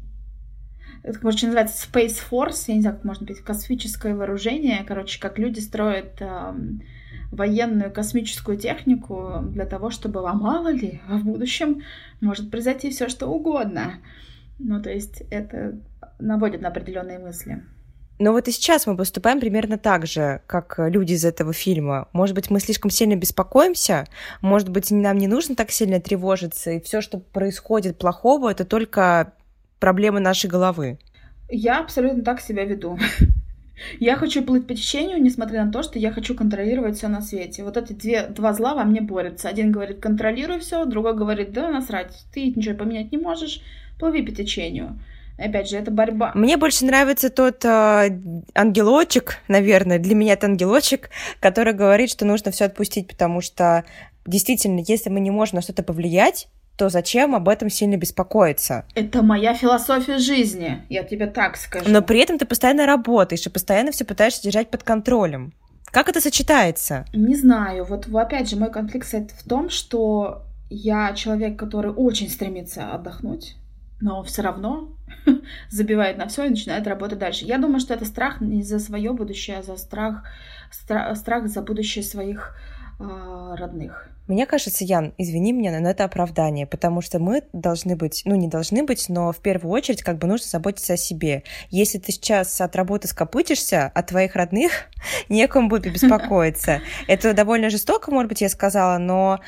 Это, 1.04 1.20
короче, 1.20 1.46
называется 1.46 1.86
Space 1.86 2.18
Force, 2.28 2.64
я 2.66 2.74
не 2.74 2.80
знаю, 2.80 2.96
как 2.96 3.04
можно 3.04 3.24
быть, 3.24 3.40
космическое 3.40 4.14
вооружение, 4.14 4.84
короче, 4.84 5.20
как 5.20 5.38
люди 5.38 5.60
строят 5.60 6.20
эм, 6.20 6.82
военную 7.30 7.92
космическую 7.92 8.56
технику 8.56 9.40
для 9.42 9.66
того, 9.66 9.90
чтобы, 9.90 10.28
а 10.28 10.32
мало 10.32 10.68
ли, 10.68 11.00
в 11.08 11.24
будущем 11.24 11.82
может 12.20 12.50
произойти 12.50 12.90
все 12.90 13.08
что 13.08 13.26
угодно. 13.26 13.94
Ну, 14.58 14.82
то 14.82 14.90
есть 14.90 15.22
это 15.30 15.78
наводит 16.18 16.62
на 16.62 16.68
определенные 16.68 17.18
мысли. 17.18 17.62
Но 18.18 18.32
вот 18.32 18.48
и 18.48 18.50
сейчас 18.50 18.86
мы 18.86 18.96
поступаем 18.96 19.38
примерно 19.38 19.78
так 19.78 20.06
же, 20.06 20.42
как 20.46 20.74
люди 20.78 21.12
из 21.12 21.24
этого 21.24 21.52
фильма. 21.52 22.08
Может 22.12 22.34
быть, 22.34 22.50
мы 22.50 22.58
слишком 22.58 22.90
сильно 22.90 23.14
беспокоимся, 23.14 24.06
может 24.40 24.70
быть, 24.70 24.90
нам 24.90 25.18
не 25.18 25.28
нужно 25.28 25.54
так 25.54 25.70
сильно 25.70 26.00
тревожиться, 26.00 26.72
и 26.72 26.80
все, 26.80 27.00
что 27.00 27.18
происходит 27.18 27.98
плохого, 27.98 28.50
это 28.50 28.64
только 28.64 29.34
проблемы 29.78 30.18
нашей 30.18 30.50
головы. 30.50 30.98
Я 31.48 31.78
абсолютно 31.78 32.24
так 32.24 32.40
себя 32.40 32.64
веду. 32.64 32.98
Я 34.00 34.16
хочу 34.16 34.42
плыть 34.42 34.66
по 34.66 34.74
течению, 34.74 35.22
несмотря 35.22 35.64
на 35.64 35.72
то, 35.72 35.82
что 35.82 35.98
я 35.98 36.10
хочу 36.10 36.34
контролировать 36.34 36.96
все 36.96 37.08
на 37.08 37.20
свете. 37.20 37.64
Вот 37.64 37.76
эти 37.76 37.92
две, 37.92 38.26
два 38.26 38.52
зла 38.52 38.74
во 38.74 38.84
мне 38.84 39.00
борются. 39.00 39.48
Один 39.48 39.72
говорит, 39.72 40.00
контролируй 40.00 40.60
все, 40.60 40.84
другой 40.84 41.16
говорит, 41.16 41.52
да 41.52 41.70
насрать, 41.70 42.12
ты 42.32 42.46
ничего 42.46 42.76
поменять 42.76 43.12
не 43.12 43.18
можешь, 43.18 43.60
плыви 43.98 44.22
по 44.22 44.32
течению. 44.32 44.98
Опять 45.38 45.70
же, 45.70 45.76
это 45.76 45.92
борьба. 45.92 46.32
Мне 46.34 46.56
больше 46.56 46.84
нравится 46.84 47.30
тот 47.30 47.64
э, 47.64 48.10
ангелочек, 48.54 49.38
наверное, 49.46 50.00
для 50.00 50.16
меня 50.16 50.32
это 50.32 50.46
ангелочек, 50.48 51.10
который 51.38 51.74
говорит, 51.74 52.10
что 52.10 52.24
нужно 52.24 52.50
все 52.50 52.64
отпустить, 52.64 53.06
потому 53.06 53.40
что 53.40 53.84
действительно, 54.26 54.82
если 54.84 55.10
мы 55.10 55.20
не 55.20 55.30
можем 55.30 55.56
на 55.56 55.62
что-то 55.62 55.84
повлиять, 55.84 56.48
то 56.78 56.88
зачем 56.88 57.34
об 57.34 57.48
этом 57.48 57.68
сильно 57.68 57.96
беспокоиться? 57.96 58.84
Это 58.94 59.22
моя 59.22 59.52
философия 59.52 60.18
жизни, 60.18 60.80
я 60.88 61.02
тебе 61.02 61.26
так 61.26 61.56
скажу. 61.56 61.90
Но 61.90 62.02
при 62.02 62.20
этом 62.20 62.38
ты 62.38 62.46
постоянно 62.46 62.86
работаешь 62.86 63.44
и 63.44 63.50
постоянно 63.50 63.90
все 63.90 64.04
пытаешься 64.04 64.44
держать 64.44 64.70
под 64.70 64.84
контролем. 64.84 65.52
Как 65.86 66.08
это 66.08 66.20
сочетается? 66.20 67.04
Не 67.12 67.34
знаю. 67.34 67.84
Вот 67.84 68.06
опять 68.14 68.48
же, 68.48 68.56
мой 68.56 68.70
конфликт 68.70 69.06
состоит 69.06 69.32
в 69.32 69.48
том, 69.48 69.70
что 69.70 70.44
я 70.70 71.12
человек, 71.14 71.58
который 71.58 71.90
очень 71.90 72.30
стремится 72.30 72.92
отдохнуть, 72.92 73.56
но 74.00 74.22
все 74.22 74.42
равно 74.42 74.96
забивает 75.70 76.16
на 76.16 76.28
все 76.28 76.44
и 76.44 76.50
начинает 76.50 76.86
работать 76.86 77.18
дальше. 77.18 77.44
Я 77.44 77.58
думаю, 77.58 77.80
что 77.80 77.92
это 77.92 78.04
страх 78.04 78.40
не 78.40 78.62
за 78.62 78.78
свое 78.78 79.12
будущее, 79.12 79.58
а 79.58 79.62
за 79.64 79.76
страх, 79.76 80.22
страх, 80.70 81.16
страх 81.16 81.48
за 81.48 81.60
будущее 81.60 82.04
своих 82.04 82.54
э, 83.00 83.54
родных. 83.56 84.10
Мне 84.28 84.44
кажется, 84.44 84.84
Ян, 84.84 85.14
извини 85.16 85.52
меня, 85.52 85.80
но 85.80 85.88
это 85.88 86.04
оправдание, 86.04 86.66
потому 86.66 87.00
что 87.00 87.18
мы 87.18 87.42
должны 87.54 87.96
быть, 87.96 88.22
ну 88.26 88.34
не 88.34 88.46
должны 88.46 88.84
быть, 88.84 89.08
но 89.08 89.32
в 89.32 89.38
первую 89.38 89.72
очередь 89.72 90.02
как 90.02 90.18
бы 90.18 90.26
нужно 90.26 90.46
заботиться 90.46 90.92
о 90.92 90.96
себе. 90.98 91.44
Если 91.70 91.98
ты 91.98 92.12
сейчас 92.12 92.60
от 92.60 92.76
работы 92.76 93.08
скопытишься, 93.08 93.90
от 93.94 94.08
твоих 94.08 94.36
родных 94.36 94.90
некому 95.30 95.68
будет 95.70 95.90
беспокоиться. 95.92 96.82
Это 97.08 97.32
довольно 97.32 97.70
жестоко, 97.70 98.10
может 98.10 98.28
быть, 98.28 98.42
я 98.42 98.50
сказала, 98.50 98.98
но 98.98 99.40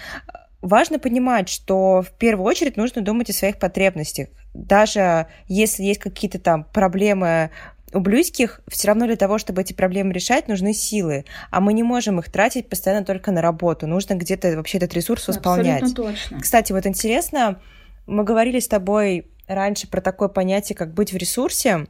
важно 0.63 0.99
понимать, 0.99 1.51
что 1.51 2.03
в 2.03 2.13
первую 2.13 2.47
очередь 2.47 2.79
нужно 2.79 3.03
думать 3.03 3.29
о 3.29 3.35
своих 3.35 3.59
потребностях. 3.59 4.29
Даже 4.55 5.27
если 5.47 5.83
есть 5.85 6.01
какие-то 6.01 6.39
там 6.39 6.65
проблемы 6.65 7.51
у 7.93 8.01
близких 8.01 8.61
все 8.69 8.89
равно 8.89 9.07
для 9.07 9.17
того, 9.17 9.39
чтобы 9.39 9.63
эти 9.63 9.73
проблемы 9.73 10.13
решать, 10.13 10.49
нужны 10.49 10.73
силы, 10.73 11.25
а 11.51 11.61
мы 11.61 11.73
не 11.73 11.83
можем 11.83 12.19
их 12.19 12.31
тратить 12.31 12.69
постоянно 12.69 13.05
только 13.05 13.33
на 13.33 13.43
работу. 13.43 13.87
Нужно 13.87 14.15
где-то 14.15 14.57
вообще 14.57 14.79
этот 14.79 14.95
ресурс 14.95 15.27
восполнять. 15.29 15.83
Абсолютно 15.83 16.05
точно. 16.05 16.41
Кстати, 16.41 16.73
вот 16.73 16.87
интересно, 16.87 17.61
мы 18.07 18.25
говорили 18.25 18.61
с 18.61 18.69
тобой 18.69 19.31
раньше 19.47 19.89
про 19.89 20.01
такое 20.01 20.29
понятие, 20.29 20.77
как 20.77 20.95
быть 20.95 21.13
в 21.13 21.17
ресурсе. 21.17 21.87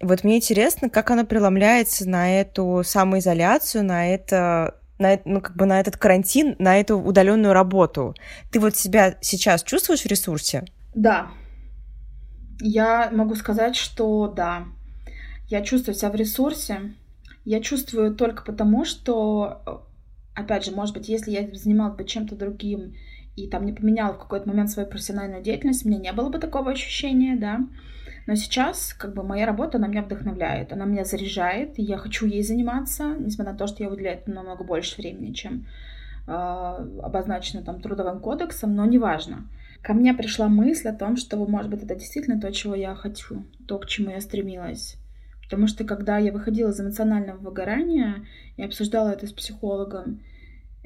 Вот 0.00 0.24
мне 0.24 0.38
интересно, 0.38 0.88
как 0.88 1.10
оно 1.10 1.26
преломляется 1.26 2.08
на 2.08 2.40
эту 2.40 2.82
самоизоляцию, 2.84 3.84
на 3.84 4.08
это 4.08 4.76
на, 4.98 5.18
ну, 5.24 5.40
как 5.40 5.56
бы 5.56 5.66
на 5.66 5.80
этот 5.80 5.96
карантин, 5.96 6.56
на 6.58 6.78
эту 6.78 6.98
удаленную 6.98 7.54
работу. 7.54 8.14
Ты 8.50 8.60
вот 8.60 8.76
себя 8.76 9.16
сейчас 9.20 9.62
чувствуешь 9.62 10.02
в 10.02 10.06
ресурсе? 10.06 10.64
Да. 10.94 11.30
Я 12.60 13.10
могу 13.10 13.34
сказать, 13.34 13.74
что 13.74 14.28
да. 14.28 14.66
Я 15.48 15.62
чувствую 15.62 15.94
себя 15.94 16.10
в 16.10 16.14
ресурсе. 16.14 16.94
Я 17.44 17.60
чувствую 17.60 18.14
только 18.14 18.44
потому, 18.44 18.84
что, 18.84 19.84
опять 20.34 20.64
же, 20.64 20.72
может 20.72 20.94
быть, 20.94 21.08
если 21.08 21.30
я 21.30 21.48
занималась 21.52 21.96
бы 21.96 22.04
чем-то 22.04 22.36
другим 22.36 22.94
и 23.34 23.48
там 23.48 23.64
не 23.64 23.72
поменяла 23.72 24.12
в 24.12 24.18
какой-то 24.18 24.48
момент 24.48 24.70
свою 24.70 24.88
профессиональную 24.88 25.42
деятельность, 25.42 25.84
у 25.84 25.88
меня 25.88 25.98
не 25.98 26.12
было 26.12 26.28
бы 26.28 26.38
такого 26.38 26.70
ощущения, 26.70 27.36
да. 27.36 27.60
Но 28.26 28.34
сейчас, 28.34 28.92
как 28.92 29.14
бы, 29.14 29.22
моя 29.22 29.46
работа, 29.46 29.78
она 29.78 29.88
меня 29.88 30.02
вдохновляет, 30.02 30.72
она 30.72 30.84
меня 30.84 31.04
заряжает, 31.04 31.78
и 31.78 31.82
я 31.82 31.96
хочу 31.96 32.26
ей 32.26 32.42
заниматься, 32.42 33.14
несмотря 33.18 33.52
на 33.52 33.58
то, 33.58 33.66
что 33.66 33.82
я 33.82 33.88
выделяю 33.88 34.20
намного 34.26 34.62
больше 34.62 35.00
времени, 35.00 35.32
чем 35.32 35.66
э, 36.26 36.30
обозначено 37.02 37.62
там 37.62 37.80
трудовым 37.80 38.20
кодексом, 38.20 38.76
но 38.76 38.84
неважно. 38.84 39.48
Ко 39.82 39.94
мне 39.94 40.12
пришла 40.12 40.48
мысль 40.48 40.88
о 40.88 40.94
том, 40.94 41.16
что, 41.16 41.36
может 41.46 41.70
быть, 41.70 41.82
это 41.82 41.94
действительно 41.94 42.40
то, 42.40 42.52
чего 42.52 42.74
я 42.74 42.94
хочу, 42.94 43.44
то, 43.66 43.78
к 43.78 43.86
чему 43.86 44.10
я 44.10 44.20
стремилась. 44.20 44.96
Потому 45.42 45.66
что, 45.66 45.84
когда 45.84 46.18
я 46.18 46.32
выходила 46.32 46.70
из 46.70 46.80
эмоционального 46.80 47.38
выгорания 47.38 48.26
и 48.56 48.62
обсуждала 48.62 49.08
это 49.10 49.26
с 49.26 49.32
психологом, 49.32 50.20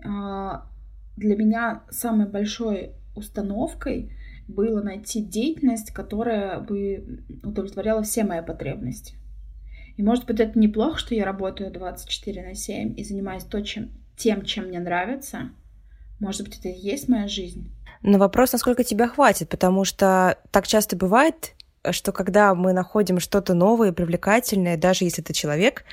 а, 0.04 0.66
для 1.16 1.36
меня 1.36 1.82
самой 1.90 2.26
большой 2.26 2.92
установкой 3.14 4.12
было 4.48 4.82
найти 4.82 5.22
деятельность, 5.22 5.90
которая 5.92 6.60
бы 6.60 7.24
удовлетворяла 7.42 8.02
все 8.02 8.24
мои 8.24 8.42
потребности. 8.42 9.16
И 9.96 10.02
может 10.02 10.26
быть 10.26 10.40
это 10.40 10.58
неплохо, 10.58 10.98
что 10.98 11.14
я 11.14 11.24
работаю 11.24 11.70
24 11.70 12.42
на 12.42 12.54
7 12.54 12.94
и 12.98 13.04
занимаюсь 13.04 13.44
то, 13.44 13.60
чем, 13.60 13.90
тем, 14.16 14.44
чем 14.44 14.66
мне 14.66 14.80
нравится. 14.80 15.50
Может 16.18 16.44
быть, 16.44 16.58
это 16.58 16.68
и 16.68 16.78
есть 16.78 17.08
моя 17.08 17.28
жизнь. 17.28 17.70
Но 18.04 18.18
вопрос, 18.18 18.52
насколько 18.52 18.84
тебя 18.84 19.08
хватит, 19.08 19.49
потому 19.49 19.84
что 19.87 20.37
так 20.50 20.66
часто 20.66 20.94
бывает, 20.94 21.54
что 21.90 22.12
когда 22.12 22.54
мы 22.54 22.75
находим 22.75 23.18
что-то 23.18 23.54
новое 23.54 23.92
и 23.92 23.94
привлекательное, 23.94 24.76
даже 24.76 25.04
если 25.04 25.25
это 25.25 25.32
человек, 25.32 25.84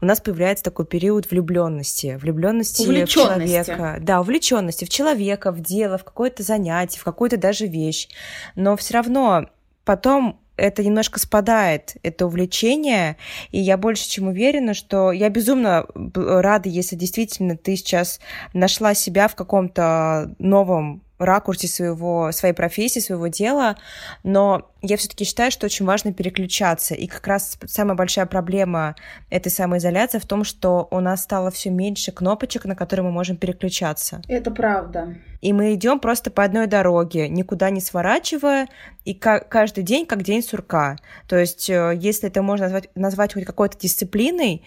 у 0.00 0.06
нас 0.06 0.20
появляется 0.20 0.62
такой 0.62 0.86
период 0.86 1.28
влюбленности, 1.28 2.18
влюбленности 2.22 2.82
в 2.82 3.08
человека, 3.08 3.98
да, 4.00 4.20
увлеченности 4.20 4.84
в 4.84 4.88
человека, 4.88 5.50
в 5.50 5.60
дело, 5.60 5.98
в 5.98 6.04
какое-то 6.04 6.44
занятие, 6.44 7.00
в 7.00 7.04
какую-то 7.04 7.36
даже 7.36 7.66
вещь. 7.66 8.08
Но 8.54 8.76
все 8.76 8.94
равно 8.94 9.46
потом 9.84 10.40
это 10.56 10.84
немножко 10.84 11.18
спадает, 11.18 11.96
это 12.04 12.26
увлечение, 12.26 13.16
и 13.50 13.58
я 13.60 13.76
больше 13.76 14.08
чем 14.08 14.28
уверена, 14.28 14.72
что 14.72 15.10
я 15.10 15.28
безумно 15.30 15.86
рада, 16.14 16.68
если 16.68 16.94
действительно 16.94 17.56
ты 17.56 17.74
сейчас 17.74 18.20
нашла 18.54 18.94
себя 18.94 19.26
в 19.26 19.34
каком-то 19.34 20.34
новом 20.38 21.02
ракурсе 21.18 21.68
своего, 21.68 22.30
своей 22.32 22.54
профессии, 22.54 23.00
своего 23.00 23.28
дела, 23.28 23.76
но 24.22 24.70
я 24.82 24.96
все-таки 24.96 25.24
считаю, 25.24 25.50
что 25.50 25.66
очень 25.66 25.86
важно 25.86 26.12
переключаться. 26.12 26.94
И 26.94 27.06
как 27.06 27.26
раз 27.26 27.58
самая 27.66 27.96
большая 27.96 28.26
проблема 28.26 28.94
этой 29.30 29.50
самоизоляции 29.50 30.18
в 30.18 30.26
том, 30.26 30.44
что 30.44 30.86
у 30.90 31.00
нас 31.00 31.22
стало 31.22 31.50
все 31.50 31.70
меньше 31.70 32.12
кнопочек, 32.12 32.64
на 32.64 32.76
которые 32.76 33.04
мы 33.04 33.12
можем 33.12 33.36
переключаться. 33.36 34.22
Это 34.28 34.50
правда. 34.50 35.16
И 35.40 35.52
мы 35.52 35.74
идем 35.74 36.00
просто 36.00 36.30
по 36.30 36.44
одной 36.44 36.66
дороге, 36.66 37.28
никуда 37.28 37.70
не 37.70 37.80
сворачивая, 37.80 38.68
и 39.04 39.14
каждый 39.14 39.84
день 39.84 40.06
как 40.06 40.22
день 40.22 40.42
сурка. 40.42 40.96
То 41.28 41.36
есть, 41.36 41.70
э, 41.70 41.94
если 41.96 42.28
это 42.28 42.42
можно 42.42 42.66
назвать, 42.66 42.88
назвать 42.94 43.34
хоть 43.34 43.44
какой-то 43.44 43.78
дисциплиной, 43.78 44.64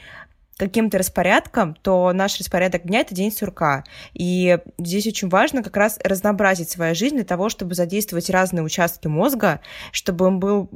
каким-то 0.59 0.97
распорядком, 0.97 1.73
то 1.73 2.11
наш 2.13 2.37
распорядок 2.37 2.83
дня— 2.83 2.99
это 3.01 3.15
день 3.15 3.31
сурка. 3.31 3.85
И 4.13 4.59
здесь 4.77 5.07
очень 5.07 5.29
важно 5.29 5.63
как 5.63 5.77
раз 5.77 5.97
разнообразить 6.03 6.69
свою 6.69 6.93
жизнь 6.93 7.15
для 7.15 7.23
того, 7.23 7.47
чтобы 7.47 7.75
задействовать 7.75 8.29
разные 8.29 8.63
участки 8.63 9.07
мозга, 9.07 9.61
чтобы 9.93 10.25
он 10.25 10.39
был, 10.39 10.69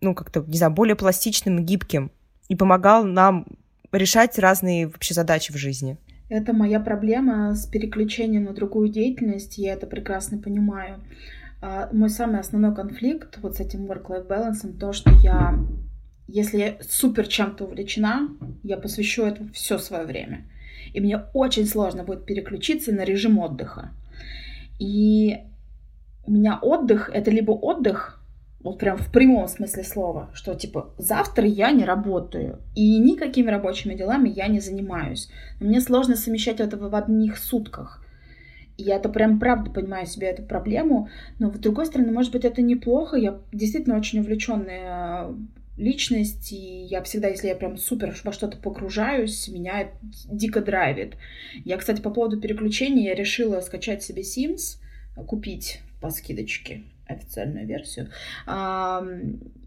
ну, 0.00 0.14
как-то, 0.14 0.42
не 0.46 0.56
знаю, 0.56 0.72
более 0.72 0.96
пластичным 0.96 1.58
и 1.58 1.62
гибким 1.62 2.10
и 2.48 2.56
помогал 2.56 3.04
нам 3.04 3.46
решать 3.92 4.38
разные 4.38 4.86
вообще 4.86 5.12
задачи 5.12 5.52
в 5.52 5.56
жизни. 5.56 5.98
Это 6.28 6.54
моя 6.54 6.80
проблема 6.80 7.54
с 7.54 7.66
переключением 7.66 8.44
на 8.44 8.54
другую 8.54 8.88
деятельность, 8.88 9.58
я 9.58 9.74
это 9.74 9.86
прекрасно 9.86 10.38
понимаю. 10.38 11.00
А, 11.60 11.88
мой 11.92 12.08
самый 12.08 12.40
основной 12.40 12.74
конфликт 12.74 13.38
вот 13.42 13.56
с 13.56 13.60
этим 13.60 13.86
work-life 13.86 14.26
balance, 14.26 14.78
то, 14.78 14.92
что 14.92 15.10
я 15.22 15.58
если 16.28 16.58
я 16.58 16.76
супер 16.80 17.26
чем-то 17.26 17.64
увлечена, 17.64 18.28
я 18.62 18.76
посвящу 18.76 19.24
этому 19.24 19.52
все 19.52 19.78
свое 19.78 20.04
время. 20.04 20.44
И 20.92 21.00
мне 21.00 21.22
очень 21.34 21.66
сложно 21.66 22.04
будет 22.04 22.24
переключиться 22.24 22.92
на 22.92 23.04
режим 23.04 23.38
отдыха. 23.38 23.90
И 24.78 25.38
у 26.24 26.32
меня 26.32 26.58
отдых— 26.60 27.10
это 27.14 27.30
либо 27.30 27.52
отдых, 27.52 28.20
вот 28.60 28.78
прям 28.78 28.96
в 28.96 29.12
прямом 29.12 29.46
смысле 29.46 29.84
слова, 29.84 30.30
что 30.34 30.54
типа 30.54 30.92
завтра 30.98 31.46
я 31.46 31.70
не 31.70 31.84
работаю, 31.84 32.58
и 32.74 32.98
никакими 32.98 33.48
рабочими 33.48 33.94
делами 33.94 34.28
я 34.28 34.48
не 34.48 34.58
занимаюсь. 34.58 35.30
мне 35.60 35.80
сложно 35.80 36.16
совмещать 36.16 36.58
это 36.58 36.76
в 36.76 36.94
одних 36.94 37.38
сутках. 37.38 38.02
Я 38.76 38.96
это 38.96 39.08
прям 39.08 39.38
правда 39.38 39.70
понимаю 39.70 40.06
себе 40.06 40.26
эту 40.26 40.42
проблему, 40.42 41.08
но 41.38 41.50
с 41.50 41.58
другой 41.58 41.86
стороны, 41.86 42.10
может 42.10 42.32
быть, 42.32 42.44
это 42.44 42.60
неплохо. 42.60 43.16
Я 43.16 43.38
действительно 43.52 43.96
очень 43.96 44.18
увлеченная 44.18 45.28
личность, 45.76 46.52
и 46.52 46.84
я 46.84 47.02
всегда, 47.02 47.28
если 47.28 47.48
я 47.48 47.54
прям 47.54 47.76
супер 47.76 48.16
во 48.24 48.32
что-то 48.32 48.56
погружаюсь, 48.56 49.48
меня 49.48 49.90
дико 50.02 50.60
драйвит. 50.60 51.16
Я, 51.64 51.76
кстати, 51.76 52.00
по 52.00 52.10
поводу 52.10 52.40
переключения, 52.40 53.10
я 53.10 53.14
решила 53.14 53.60
скачать 53.60 54.02
себе 54.02 54.22
Sims, 54.22 54.78
купить 55.26 55.80
по 56.00 56.10
скидочке 56.10 56.84
официальную 57.06 57.66
версию. 57.66 58.10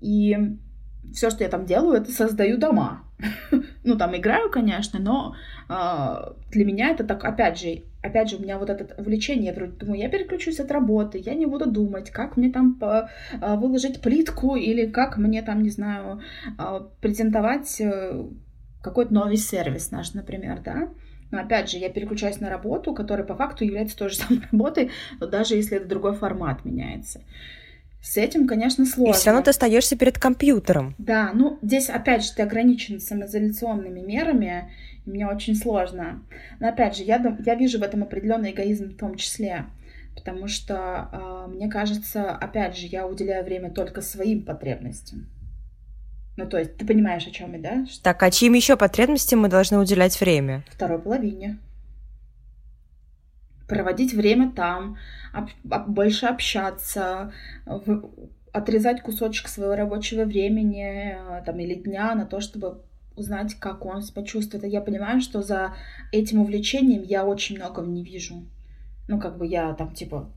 И 0.02 0.38
все, 1.14 1.30
что 1.30 1.44
я 1.44 1.50
там 1.50 1.66
делаю, 1.66 2.02
это 2.02 2.12
создаю 2.12 2.58
дома. 2.58 3.04
ну, 3.90 3.98
там 3.98 4.16
играю, 4.16 4.50
конечно, 4.50 5.00
но 5.00 5.36
э, 5.68 6.34
для 6.52 6.66
меня 6.66 6.90
это 6.90 7.04
так, 7.04 7.26
опять 7.26 7.60
же, 7.60 7.84
опять 8.02 8.30
же, 8.30 8.38
у 8.38 8.42
меня 8.42 8.58
вот 8.58 8.70
это 8.70 8.94
увлечение, 9.02 9.54
я 9.54 9.68
думаю, 9.68 10.00
я 10.00 10.10
переключусь 10.10 10.60
от 10.60 10.72
работы, 10.72 11.18
я 11.18 11.34
не 11.34 11.46
буду 11.46 11.70
думать, 11.70 12.12
как 12.12 12.38
мне 12.38 12.52
там 12.52 12.76
по, 12.76 13.10
э, 13.34 13.56
выложить 13.56 14.02
плитку 14.02 14.56
или 14.56 14.86
как 14.86 15.18
мне 15.18 15.42
там, 15.42 15.64
не 15.64 15.70
знаю, 15.70 16.22
э, 16.58 16.82
презентовать 17.02 17.82
э, 17.82 18.26
какой-то 18.82 19.14
новый 19.14 19.38
сервис 19.38 19.92
наш, 19.92 20.14
например, 20.14 20.62
да. 20.64 20.90
Но 21.32 21.42
опять 21.42 21.70
же, 21.70 21.78
я 21.78 21.90
переключаюсь 21.90 22.40
на 22.40 22.50
работу, 22.50 22.94
которая 22.94 23.26
по 23.26 23.36
факту 23.36 23.64
является 23.64 23.98
той 23.98 24.10
же 24.10 24.16
самой 24.16 24.44
работой, 24.52 24.92
но 25.20 25.28
даже 25.28 25.56
если 25.56 25.78
это 25.78 25.88
другой 25.88 26.14
формат 26.14 26.64
меняется. 26.64 27.22
С 28.02 28.18
этим, 28.18 28.48
конечно, 28.48 28.86
сложно. 28.86 29.12
И 29.12 29.14
все 29.14 29.30
равно 29.30 29.44
ты 29.44 29.50
остаешься 29.50 29.98
перед 29.98 30.18
компьютером. 30.18 30.96
Да, 30.98 31.32
ну 31.34 31.60
здесь 31.62 31.90
опять 31.90 32.24
же 32.24 32.34
ты 32.34 32.44
ограничен 32.44 33.00
самоизоляционными 33.00 34.00
мерами, 34.00 34.72
и 35.06 35.10
мне 35.10 35.28
очень 35.28 35.56
сложно. 35.56 36.24
Но 36.60 36.70
опять 36.70 36.96
же, 36.96 37.04
я, 37.04 37.22
я 37.46 37.56
вижу 37.56 37.80
в 37.80 37.84
этом 37.84 38.04
определенный 38.04 38.52
эгоизм 38.52 38.92
в 38.92 38.98
том 38.98 39.16
числе, 39.16 39.66
потому 40.16 40.48
что 40.48 41.10
э, 41.12 41.52
мне 41.52 41.70
кажется, 41.70 42.32
опять 42.32 42.78
же, 42.78 42.88
я 42.88 43.06
уделяю 43.06 43.44
время 43.44 43.70
только 43.70 44.02
своим 44.02 44.44
потребностям. 44.44 45.28
Ну, 46.38 46.48
то 46.48 46.58
есть, 46.58 46.78
ты 46.78 46.86
понимаешь, 46.86 47.28
о 47.28 47.32
чем 47.32 47.52
я, 47.52 47.60
да? 47.60 47.86
Так, 48.02 48.24
а 48.24 48.32
чьим 48.32 48.54
еще 48.54 48.78
потребностям 48.78 49.42
мы 49.42 49.50
должны 49.50 49.78
уделять 49.78 50.20
время? 50.22 50.64
Второй 50.72 51.00
половине 51.00 51.60
проводить 53.70 54.14
время 54.14 54.52
там, 54.52 54.98
об, 55.32 55.50
больше 55.88 56.26
общаться, 56.26 57.32
в, 57.66 58.10
отрезать 58.52 59.02
кусочек 59.02 59.48
своего 59.48 59.76
рабочего 59.76 60.26
времени 60.26 61.16
э, 61.16 61.44
там, 61.46 61.60
или 61.60 61.76
дня 61.76 62.16
на 62.16 62.26
то, 62.26 62.42
чтобы 62.42 62.82
узнать, 63.16 63.56
как 63.56 63.86
он 63.86 64.02
себя 64.02 64.24
чувствует. 64.24 64.66
Я 64.66 64.82
понимаю, 64.82 65.22
что 65.22 65.42
за 65.42 65.76
этим 66.12 66.42
увлечением 66.42 67.04
я 67.04 67.26
очень 67.26 67.58
многого 67.58 67.88
не 67.88 68.04
вижу. 68.04 68.46
Ну, 69.08 69.20
как 69.20 69.38
бы 69.38 69.46
я 69.46 69.74
там, 69.74 69.94
типа, 69.94 70.32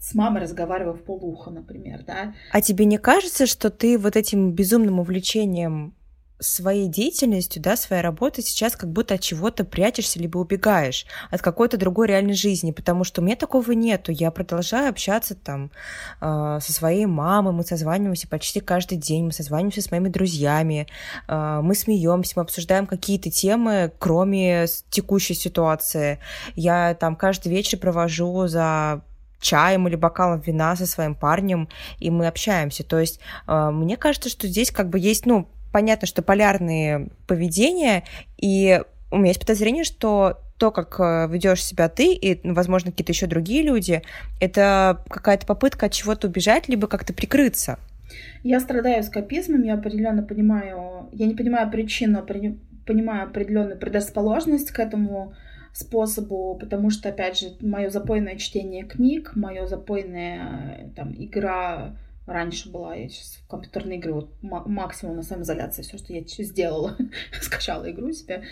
с 0.00 0.14
мамой 0.14 0.42
разговариваю 0.42 0.94
в 0.94 1.02
полуха, 1.02 1.50
например, 1.50 2.04
да. 2.06 2.34
А 2.52 2.60
тебе 2.60 2.84
не 2.84 2.98
кажется, 2.98 3.46
что 3.46 3.70
ты 3.70 3.98
вот 3.98 4.16
этим 4.16 4.52
безумным 4.52 5.00
увлечением 5.00 5.94
своей 6.42 6.88
деятельностью, 6.88 7.62
да, 7.62 7.76
своей 7.76 8.02
работой 8.02 8.44
сейчас 8.44 8.76
как 8.76 8.90
будто 8.90 9.14
от 9.14 9.20
чего-то 9.20 9.64
прячешься 9.64 10.18
либо 10.18 10.38
убегаешь 10.38 11.06
от 11.30 11.40
какой-то 11.40 11.76
другой 11.76 12.08
реальной 12.08 12.34
жизни, 12.34 12.72
потому 12.72 13.04
что 13.04 13.20
у 13.20 13.24
меня 13.24 13.36
такого 13.36 13.72
нету. 13.72 14.12
Я 14.12 14.30
продолжаю 14.30 14.90
общаться 14.90 15.34
там 15.34 15.70
э, 16.20 16.58
со 16.60 16.72
своей 16.72 17.06
мамой, 17.06 17.52
мы 17.52 17.64
созваниваемся 17.64 18.28
почти 18.28 18.60
каждый 18.60 18.98
день, 18.98 19.24
мы 19.26 19.32
созваниваемся 19.32 19.82
с 19.82 19.90
моими 19.90 20.08
друзьями, 20.08 20.86
э, 21.28 21.60
мы 21.62 21.74
смеемся, 21.74 22.34
мы 22.36 22.42
обсуждаем 22.42 22.86
какие-то 22.86 23.30
темы, 23.30 23.92
кроме 23.98 24.66
текущей 24.90 25.34
ситуации. 25.34 26.18
Я 26.54 26.94
там 26.94 27.16
каждый 27.16 27.48
вечер 27.48 27.78
провожу 27.78 28.46
за 28.46 29.02
чаем 29.42 29.88
или 29.88 29.96
бокалом 29.96 30.40
вина 30.40 30.74
со 30.76 30.86
своим 30.86 31.14
парнем, 31.14 31.68
и 31.98 32.10
мы 32.10 32.28
общаемся. 32.28 32.84
То 32.84 32.98
есть 32.98 33.20
э, 33.46 33.70
мне 33.70 33.96
кажется, 33.96 34.30
что 34.30 34.46
здесь 34.46 34.70
как 34.70 34.88
бы 34.88 34.98
есть, 34.98 35.26
ну, 35.26 35.48
понятно, 35.72 36.06
что 36.06 36.22
полярные 36.22 37.08
поведения, 37.26 38.04
и 38.36 38.80
у 39.10 39.16
меня 39.16 39.28
есть 39.28 39.40
подозрение, 39.40 39.84
что 39.84 40.38
то, 40.58 40.70
как 40.70 41.00
э, 41.00 41.26
ведешь 41.28 41.64
себя 41.64 41.88
ты 41.88 42.14
и, 42.14 42.40
ну, 42.44 42.54
возможно, 42.54 42.92
какие-то 42.92 43.12
еще 43.12 43.26
другие 43.26 43.62
люди, 43.62 44.02
это 44.40 45.02
какая-то 45.08 45.44
попытка 45.46 45.86
от 45.86 45.92
чего-то 45.92 46.28
убежать, 46.28 46.68
либо 46.68 46.86
как-то 46.86 47.12
прикрыться. 47.12 47.78
Я 48.44 48.60
страдаю 48.60 49.00
эскапизмом, 49.00 49.62
я 49.62 49.74
определенно 49.74 50.22
понимаю, 50.22 51.08
я 51.12 51.26
не 51.26 51.34
понимаю 51.34 51.70
причину, 51.70 52.20
но 52.20 52.56
понимаю 52.86 53.24
определенную 53.24 53.78
предрасположенность 53.78 54.70
к 54.70 54.78
этому 54.78 55.34
способу, 55.72 56.56
потому 56.60 56.90
что, 56.90 57.08
опять 57.08 57.38
же, 57.38 57.54
мое 57.60 57.90
запойное 57.90 58.36
чтение 58.36 58.84
книг, 58.84 59.32
мое 59.34 59.66
запойная 59.66 60.90
там 60.94 61.14
игра 61.16 61.96
раньше 62.26 62.70
была, 62.70 62.94
я 62.94 63.08
сейчас 63.08 63.36
в 63.36 63.48
компьютерные 63.48 63.98
игры, 63.98 64.14
вот 64.14 64.30
максимум 64.42 65.16
на 65.16 65.22
самоизоляции, 65.22 65.82
все, 65.82 65.98
что 65.98 66.12
я 66.12 66.22
сделала, 66.26 66.96
скачала 67.40 67.90
игру 67.90 68.12
себе. 68.12 68.42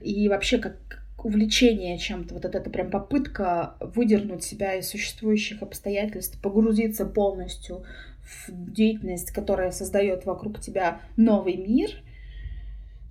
И 0.00 0.28
вообще 0.28 0.58
как 0.58 0.76
увлечение 1.22 1.98
чем-то, 1.98 2.34
вот 2.34 2.44
это, 2.44 2.70
прям 2.70 2.90
попытка 2.90 3.74
выдернуть 3.80 4.42
себя 4.42 4.74
из 4.74 4.88
существующих 4.88 5.62
обстоятельств, 5.62 6.40
погрузиться 6.40 7.04
полностью 7.04 7.84
в 8.22 8.72
деятельность, 8.72 9.32
которая 9.32 9.70
создает 9.70 10.24
вокруг 10.24 10.60
тебя 10.60 11.00
новый 11.16 11.56
мир. 11.56 11.90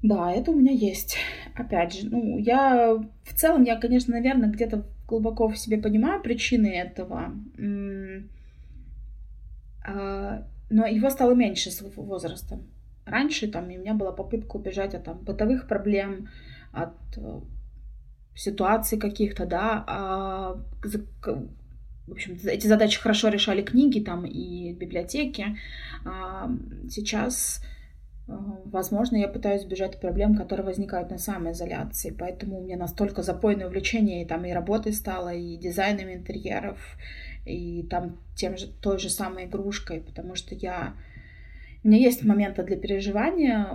Да, 0.01 0.31
это 0.31 0.51
у 0.51 0.55
меня 0.55 0.71
есть. 0.71 1.17
Опять 1.55 1.93
же, 1.93 2.09
ну, 2.09 2.37
я 2.37 2.95
в 3.23 3.33
целом, 3.35 3.63
я, 3.63 3.75
конечно, 3.75 4.13
наверное, 4.13 4.49
где-то 4.49 4.85
глубоко 5.07 5.49
в 5.49 5.57
себе 5.57 5.77
понимаю 5.77 6.21
причины 6.21 6.67
этого. 6.67 7.33
А, 7.57 8.21
но 10.69 10.85
его 10.85 11.09
стало 11.09 11.33
меньше 11.33 11.71
с 11.71 11.81
возрастом. 11.81 12.67
Раньше 13.05 13.47
там 13.47 13.65
у 13.65 13.67
меня 13.67 13.93
была 13.93 14.11
попытка 14.11 14.57
убежать 14.57 14.93
от 14.93 15.03
там, 15.03 15.17
бытовых 15.19 15.67
проблем, 15.67 16.29
от 16.71 16.95
э, 17.17 17.41
ситуаций 18.35 18.99
каких-то, 18.99 19.45
да. 19.45 19.83
А, 19.87 20.63
в 22.07 22.11
общем, 22.11 22.37
эти 22.43 22.67
задачи 22.67 22.99
хорошо 22.99 23.29
решали 23.29 23.61
книги 23.61 23.99
там 23.99 24.25
и 24.25 24.73
библиотеки. 24.73 25.57
А, 26.05 26.51
сейчас, 26.87 27.63
э, 28.27 28.31
возможно, 28.65 29.17
я 29.17 29.27
пытаюсь 29.27 29.63
избежать 29.63 29.99
проблем, 29.99 30.35
которые 30.35 30.65
возникают 30.65 31.09
на 31.09 31.17
самоизоляции. 31.17 32.15
Поэтому 32.17 32.59
у 32.59 32.63
меня 32.63 32.77
настолько 32.77 33.23
запойное 33.23 33.67
увлечение 33.67 34.23
и 34.23 34.27
там 34.27 34.45
и 34.45 34.51
работой 34.51 34.93
стало, 34.93 35.33
и 35.33 35.57
дизайном 35.57 36.13
интерьеров, 36.13 36.77
и 37.45 37.83
там 37.89 38.17
тем 38.35 38.57
же, 38.57 38.67
той 38.67 38.99
же 38.99 39.09
самой 39.09 39.45
игрушкой, 39.45 40.01
потому 40.01 40.35
что 40.35 40.55
я... 40.55 40.93
У 41.83 41.87
меня 41.87 41.99
есть 41.99 42.23
моменты 42.23 42.63
для 42.63 42.75
переживания, 42.77 43.69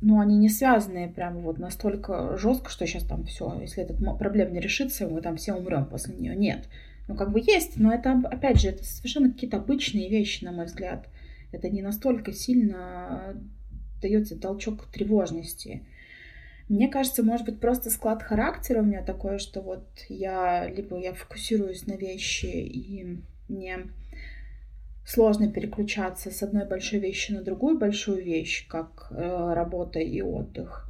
но 0.00 0.20
они 0.20 0.36
не 0.36 0.48
связанные 0.48 1.08
прямо 1.08 1.40
вот 1.40 1.58
настолько 1.58 2.36
жестко, 2.38 2.70
что 2.70 2.86
сейчас 2.86 3.04
там 3.04 3.24
все, 3.24 3.58
если 3.60 3.82
эта 3.82 3.94
проблема 3.94 4.50
не 4.50 4.60
решится, 4.60 5.06
мы 5.08 5.20
там 5.20 5.36
все 5.36 5.54
умрем 5.54 5.86
после 5.86 6.14
нее. 6.14 6.36
Нет. 6.36 6.68
Ну, 7.08 7.16
как 7.16 7.32
бы 7.32 7.40
есть, 7.40 7.76
но 7.76 7.92
это, 7.92 8.12
опять 8.30 8.60
же, 8.60 8.68
это 8.68 8.84
совершенно 8.84 9.32
какие-то 9.32 9.56
обычные 9.56 10.08
вещи, 10.08 10.44
на 10.44 10.52
мой 10.52 10.66
взгляд. 10.66 11.08
Это 11.52 11.68
не 11.68 11.82
настолько 11.82 12.32
сильно 12.32 13.34
дается 14.00 14.38
толчок 14.38 14.86
тревожности. 14.86 15.82
Мне 16.70 16.86
кажется, 16.86 17.24
может 17.24 17.46
быть, 17.46 17.58
просто 17.58 17.90
склад 17.90 18.22
характера 18.22 18.78
у 18.78 18.84
меня 18.84 19.02
такой, 19.02 19.40
что 19.40 19.60
вот 19.60 19.88
я 20.08 20.68
либо 20.68 20.96
я 21.00 21.14
фокусируюсь 21.14 21.88
на 21.88 21.94
вещи, 21.94 22.46
и 22.46 23.18
мне 23.48 23.88
сложно 25.04 25.50
переключаться 25.50 26.30
с 26.30 26.44
одной 26.44 26.64
большой 26.66 27.00
вещи 27.00 27.32
на 27.32 27.42
другую 27.42 27.76
большую 27.76 28.22
вещь, 28.22 28.68
как 28.68 29.08
э, 29.10 29.52
работа 29.52 29.98
и 29.98 30.22
отдых. 30.22 30.88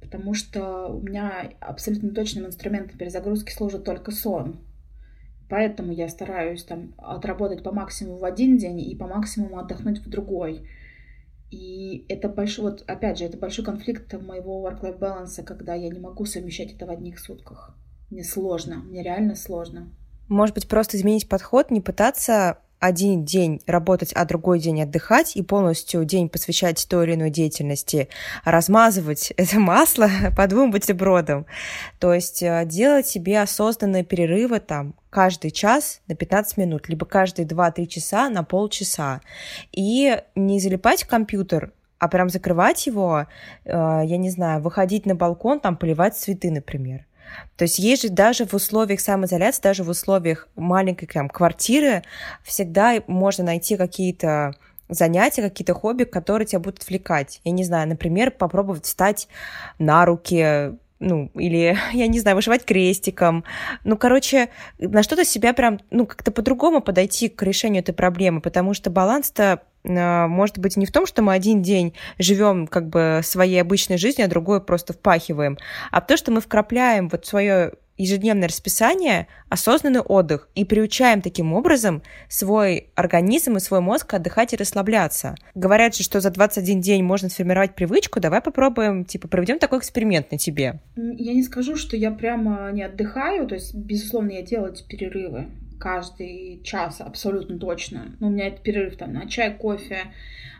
Потому 0.00 0.32
что 0.32 0.86
у 0.86 1.02
меня 1.02 1.52
абсолютно 1.60 2.08
точным 2.14 2.46
инструментом 2.46 2.96
перезагрузки 2.96 3.52
служит 3.52 3.84
только 3.84 4.10
сон. 4.10 4.58
Поэтому 5.50 5.92
я 5.92 6.08
стараюсь 6.08 6.64
там 6.64 6.94
отработать 6.96 7.62
по 7.62 7.72
максимуму 7.72 8.16
в 8.16 8.24
один 8.24 8.56
день 8.56 8.80
и 8.80 8.96
по 8.96 9.06
максимуму 9.06 9.58
отдохнуть 9.58 9.98
в 9.98 10.08
другой. 10.08 10.66
И 11.50 12.04
это 12.08 12.28
большой, 12.28 12.72
вот 12.72 12.84
опять 12.86 13.18
же, 13.18 13.24
это 13.24 13.38
большой 13.38 13.64
конфликт 13.64 14.12
моего 14.14 14.66
work-life 14.68 14.98
баланса, 14.98 15.42
когда 15.42 15.74
я 15.74 15.88
не 15.88 15.98
могу 15.98 16.26
совмещать 16.26 16.72
это 16.74 16.86
в 16.86 16.90
одних 16.90 17.18
сутках. 17.18 17.74
Мне 18.10 18.24
сложно, 18.24 18.76
мне 18.76 19.02
реально 19.02 19.34
сложно. 19.34 19.90
Может 20.28 20.54
быть, 20.54 20.68
просто 20.68 20.96
изменить 20.96 21.28
подход, 21.28 21.70
не 21.70 21.80
пытаться 21.80 22.58
один 22.80 23.24
день 23.24 23.60
работать, 23.66 24.12
а 24.12 24.24
другой 24.24 24.60
день 24.60 24.82
отдыхать 24.82 25.36
и 25.36 25.42
полностью 25.42 26.04
день 26.04 26.28
посвящать 26.28 26.86
той 26.88 27.06
или 27.06 27.14
иной 27.14 27.30
деятельности, 27.30 28.08
размазывать 28.44 29.32
это 29.36 29.58
масло 29.58 30.08
по 30.36 30.46
двум 30.46 30.70
бутербродам. 30.70 31.46
То 31.98 32.14
есть 32.14 32.42
э, 32.42 32.64
делать 32.66 33.06
себе 33.06 33.40
осознанные 33.40 34.04
перерывы 34.04 34.60
там 34.60 34.94
каждый 35.10 35.50
час 35.50 36.00
на 36.06 36.14
15 36.14 36.56
минут, 36.56 36.88
либо 36.88 37.06
каждые 37.06 37.46
2-3 37.46 37.86
часа 37.86 38.28
на 38.28 38.44
полчаса. 38.44 39.20
И 39.72 40.22
не 40.34 40.60
залипать 40.60 41.04
в 41.04 41.08
компьютер, 41.08 41.72
а 41.98 42.08
прям 42.08 42.28
закрывать 42.28 42.86
его, 42.86 43.26
э, 43.64 43.72
я 43.72 44.16
не 44.16 44.30
знаю, 44.30 44.62
выходить 44.62 45.06
на 45.06 45.14
балкон, 45.14 45.60
там 45.60 45.76
поливать 45.76 46.16
цветы, 46.16 46.50
например. 46.50 47.07
То 47.56 47.64
есть 47.64 47.78
есть 47.78 48.02
же 48.02 48.08
даже 48.08 48.44
в 48.44 48.54
условиях 48.54 49.00
самоизоляции, 49.00 49.62
даже 49.62 49.84
в 49.84 49.88
условиях 49.88 50.48
маленькой 50.56 51.06
там, 51.06 51.28
квартиры 51.28 52.04
всегда 52.44 53.02
можно 53.06 53.44
найти 53.44 53.76
какие-то 53.76 54.54
занятия, 54.88 55.42
какие-то 55.42 55.74
хобби, 55.74 56.04
которые 56.04 56.46
тебя 56.46 56.60
будут 56.60 56.82
отвлекать. 56.82 57.40
Я 57.44 57.52
не 57.52 57.64
знаю, 57.64 57.88
например, 57.88 58.30
попробовать 58.30 58.84
встать 58.84 59.28
на 59.78 60.04
руки, 60.04 60.72
ну, 61.00 61.30
или, 61.34 61.76
я 61.92 62.06
не 62.06 62.20
знаю, 62.20 62.36
вышивать 62.36 62.64
крестиком. 62.64 63.44
Ну, 63.84 63.96
короче, 63.96 64.50
на 64.78 65.02
что-то 65.02 65.24
себя 65.24 65.52
прям, 65.52 65.80
ну, 65.90 66.06
как-то 66.06 66.30
по-другому 66.30 66.80
подойти 66.80 67.28
к 67.28 67.42
решению 67.42 67.82
этой 67.82 67.94
проблемы, 67.94 68.40
потому 68.40 68.74
что 68.74 68.90
баланс-то 68.90 69.62
а, 69.84 70.26
может 70.26 70.58
быть 70.58 70.76
не 70.76 70.86
в 70.86 70.92
том, 70.92 71.06
что 71.06 71.22
мы 71.22 71.32
один 71.32 71.62
день 71.62 71.94
живем 72.18 72.66
как 72.66 72.88
бы 72.88 73.20
своей 73.22 73.60
обычной 73.60 73.98
жизнью, 73.98 74.26
а 74.26 74.30
другой 74.30 74.60
просто 74.62 74.92
впахиваем, 74.92 75.58
а 75.90 76.00
в 76.00 76.06
том, 76.06 76.16
что 76.16 76.30
мы 76.30 76.40
вкрапляем 76.40 77.08
вот 77.08 77.26
свое 77.26 77.72
ежедневное 77.98 78.48
расписание, 78.48 79.26
осознанный 79.48 80.00
отдых 80.00 80.48
и 80.54 80.64
приучаем 80.64 81.20
таким 81.20 81.52
образом 81.52 82.02
свой 82.28 82.90
организм 82.94 83.56
и 83.56 83.60
свой 83.60 83.80
мозг 83.80 84.14
отдыхать 84.14 84.54
и 84.54 84.56
расслабляться. 84.56 85.34
Говорят 85.54 85.94
же, 85.94 86.04
что 86.04 86.20
за 86.20 86.30
21 86.30 86.80
день 86.80 87.02
можно 87.02 87.28
сформировать 87.28 87.74
привычку, 87.74 88.20
давай 88.20 88.40
попробуем, 88.40 89.04
типа, 89.04 89.28
проведем 89.28 89.58
такой 89.58 89.80
эксперимент 89.80 90.30
на 90.30 90.38
тебе. 90.38 90.80
Я 90.96 91.34
не 91.34 91.42
скажу, 91.42 91.76
что 91.76 91.96
я 91.96 92.10
прямо 92.10 92.70
не 92.72 92.82
отдыхаю, 92.82 93.46
то 93.46 93.56
есть, 93.56 93.74
безусловно, 93.74 94.30
я 94.30 94.42
делаю 94.42 94.72
эти 94.72 94.84
перерывы 94.84 95.48
каждый 95.78 96.60
час 96.64 97.00
абсолютно 97.00 97.58
точно. 97.58 98.16
Ну, 98.20 98.28
у 98.28 98.30
меня 98.30 98.48
это 98.48 98.60
перерыв 98.60 98.96
там 98.96 99.12
на 99.12 99.28
чай, 99.28 99.56
кофе, 99.56 100.12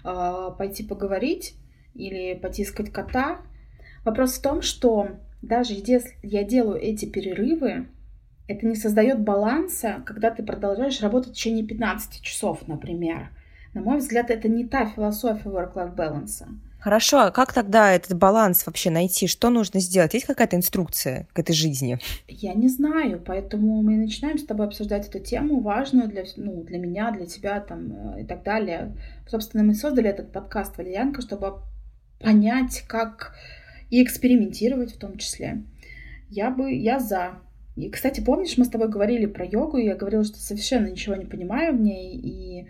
э, 0.05 0.51
пойти 0.57 0.85
поговорить 0.85 1.55
или 1.95 2.35
потискать 2.35 2.91
кота. 2.91 3.41
Вопрос 4.05 4.39
в 4.39 4.43
том, 4.43 4.63
что 4.63 5.09
даже 5.43 5.75
если 5.75 6.13
я 6.23 6.45
делаю 6.45 6.81
эти 6.81 7.05
перерывы, 7.05 7.89
это 8.49 8.67
не 8.67 8.75
создает 8.75 9.21
баланса, 9.21 10.03
когда 10.07 10.31
ты 10.31 10.43
продолжаешь 10.43 11.01
работать 11.03 11.33
в 11.33 11.35
течение 11.35 11.65
15 11.65 12.23
часов, 12.23 12.67
например. 12.67 13.31
На 13.75 13.83
мой 13.83 13.99
взгляд, 13.99 14.31
это 14.31 14.49
не 14.49 14.65
та 14.65 14.87
философия 14.87 15.49
work-life 15.51 15.95
balance. 15.95 16.45
Хорошо, 16.81 17.19
а 17.21 17.31
как 17.33 17.53
тогда 17.53 17.93
этот 17.93 18.17
баланс 18.17 18.65
вообще 18.65 18.91
найти? 18.91 19.27
Что 19.27 19.51
нужно 19.51 19.81
сделать? 19.81 20.15
Есть 20.15 20.27
какая-то 20.27 20.57
инструкция 20.57 21.27
к 21.33 21.39
этой 21.39 21.53
жизни? 21.53 21.99
Я 22.29 22.55
не 22.55 22.69
знаю, 22.69 23.21
поэтому 23.25 23.83
мы 23.83 23.97
начинаем 23.97 24.39
с 24.39 24.47
тобой 24.47 24.67
обсуждать 24.69 25.09
эту 25.09 25.19
тему, 25.19 25.61
важную 25.61 26.09
для, 26.09 26.23
ну, 26.37 26.63
для 26.63 26.79
меня, 26.79 27.11
для 27.11 27.27
тебя 27.27 27.61
там, 27.61 28.15
э, 28.15 28.23
и 28.23 28.25
так 28.25 28.45
далее. 28.45 28.97
Собственно, 29.29 29.65
мы 29.65 29.75
создали 29.75 30.09
этот 30.09 30.33
подкаст 30.33 30.79
«Валерьянка», 30.79 31.21
чтобы 31.21 31.55
понять, 32.21 32.85
как 32.87 33.35
и 33.91 34.03
экспериментировать 34.03 34.93
в 34.93 34.99
том 34.99 35.19
числе. 35.19 35.63
Я 36.31 36.51
бы, 36.51 36.73
я 36.73 36.99
за. 36.99 37.41
И, 37.77 37.89
кстати, 37.91 38.21
помнишь, 38.21 38.59
мы 38.59 38.65
с 38.65 38.71
тобой 38.71 38.89
говорили 38.89 39.27
про 39.27 39.45
йогу, 39.45 39.79
и 39.79 39.87
я 39.87 39.95
говорила, 39.95 40.25
что 40.25 40.39
совершенно 40.39 40.89
ничего 40.89 41.15
не 41.15 41.27
понимаю 41.27 41.77
в 41.77 41.81
ней, 41.81 42.17
и 42.17 42.67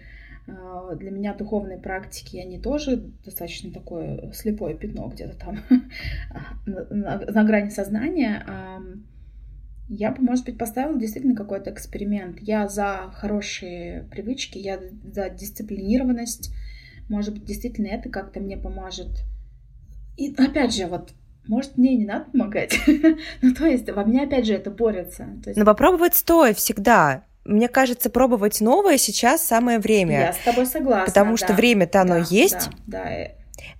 Э, 0.48 0.96
для 0.98 1.10
меня 1.10 1.34
духовные 1.34 1.78
практики, 1.78 2.38
они 2.38 2.58
тоже 2.58 2.96
достаточно 3.24 3.70
такое 3.70 4.32
слепое 4.32 4.74
пятно 4.76 5.08
где-то 5.08 5.38
там 5.38 5.58
на, 6.66 7.44
грани 7.44 7.68
сознания. 7.68 8.44
Я 9.90 10.10
бы, 10.10 10.22
может 10.22 10.44
быть, 10.44 10.58
поставила 10.58 10.98
действительно 10.98 11.34
какой-то 11.34 11.70
эксперимент. 11.70 12.40
Я 12.40 12.68
за 12.68 13.10
хорошие 13.14 14.06
привычки, 14.10 14.58
я 14.58 14.80
за 15.12 15.30
дисциплинированность. 15.30 16.54
Может 17.08 17.34
быть, 17.34 17.44
действительно 17.44 17.86
это 17.86 18.10
как-то 18.10 18.40
мне 18.40 18.58
поможет. 18.58 19.24
И 20.18 20.34
опять 20.36 20.74
же, 20.74 20.86
вот 20.86 21.10
может, 21.46 21.78
мне 21.78 21.96
не 21.96 22.04
надо 22.04 22.26
помогать. 22.30 22.78
ну, 23.42 23.54
то 23.54 23.66
есть, 23.66 23.88
во 23.90 24.04
мне, 24.04 24.24
опять 24.24 24.44
же, 24.44 24.52
это 24.52 24.70
борется. 24.70 25.28
То 25.42 25.50
есть... 25.50 25.58
Но 25.58 25.64
попробовать 25.64 26.14
стоит 26.14 26.58
всегда 26.58 27.24
мне 27.44 27.68
кажется, 27.68 28.10
пробовать 28.10 28.60
новое 28.60 28.98
сейчас 28.98 29.42
самое 29.42 29.78
время. 29.78 30.20
Я 30.20 30.32
с 30.34 30.38
тобой 30.44 30.66
согласна. 30.66 31.06
Потому 31.06 31.30
да. 31.30 31.36
что 31.38 31.54
время-то 31.54 32.02
оно 32.02 32.14
да, 32.16 32.26
есть. 32.28 32.68
Да, 32.86 33.04
да. 33.04 33.28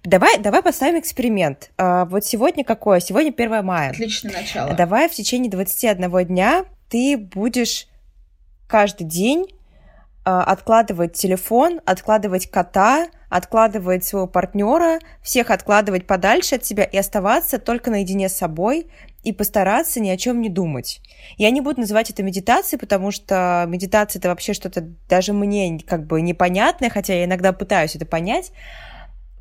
Давай, 0.05 0.38
давай 0.38 0.62
поставим 0.62 0.98
эксперимент. 0.98 1.70
А, 1.77 2.07
вот 2.07 2.24
сегодня 2.24 2.64
какое? 2.64 3.01
Сегодня 3.01 3.31
1 3.31 3.62
мая. 3.62 3.90
Отличное 3.90 4.33
начало. 4.33 4.72
Давай 4.72 5.09
в 5.09 5.12
течение 5.12 5.51
21 5.51 6.27
дня 6.27 6.64
ты 6.88 7.18
будешь 7.18 7.88
каждый 8.66 9.05
день 9.05 9.46
откладывать 10.29 11.14
телефон, 11.14 11.81
откладывать 11.87 12.51
кота, 12.51 13.09
откладывать 13.29 14.05
своего 14.05 14.27
партнера, 14.27 14.99
всех 15.23 15.51
откладывать 15.51 16.07
подальше 16.07 16.57
от 16.57 16.64
себя 16.64 16.85
и 16.85 16.97
оставаться 16.97 17.59
только 17.59 17.91
наедине 17.91 18.29
с 18.29 18.37
собой 18.37 18.87
и 19.23 19.33
постараться 19.33 20.01
ни 20.01 20.09
о 20.09 20.17
чем 20.17 20.41
не 20.41 20.49
думать. 20.49 21.01
Я 21.37 21.51
не 21.51 21.61
буду 21.61 21.81
называть 21.81 22.11
это 22.11 22.23
медитацией, 22.23 22.79
потому 22.81 23.11
что 23.11 23.64
медитация 23.69 24.21
это 24.21 24.29
вообще 24.29 24.53
что-то 24.55 24.83
даже 25.09 25.33
мне 25.33 25.81
как 25.87 26.07
бы 26.07 26.21
непонятное, 26.21 26.91
хотя 26.91 27.14
я 27.14 27.25
иногда 27.25 27.53
пытаюсь 27.53 27.97
это 27.97 28.07
понять. 28.07 28.53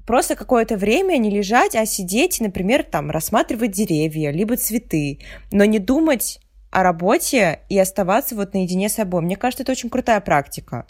Просто 0.05 0.35
какое-то 0.35 0.77
время 0.77 1.17
не 1.17 1.29
лежать, 1.29 1.75
а 1.75 1.85
сидеть, 1.85 2.39
например, 2.39 2.83
там 2.83 3.11
рассматривать 3.11 3.71
деревья, 3.71 4.31
либо 4.31 4.55
цветы, 4.55 5.19
но 5.51 5.65
не 5.65 5.79
думать 5.79 6.39
о 6.71 6.83
работе 6.83 7.61
и 7.69 7.77
оставаться 7.79 8.35
вот 8.35 8.53
наедине 8.53 8.89
с 8.89 8.93
собой. 8.95 9.21
Мне 9.21 9.35
кажется, 9.35 9.63
это 9.63 9.71
очень 9.71 9.89
крутая 9.89 10.21
практика. 10.21 10.85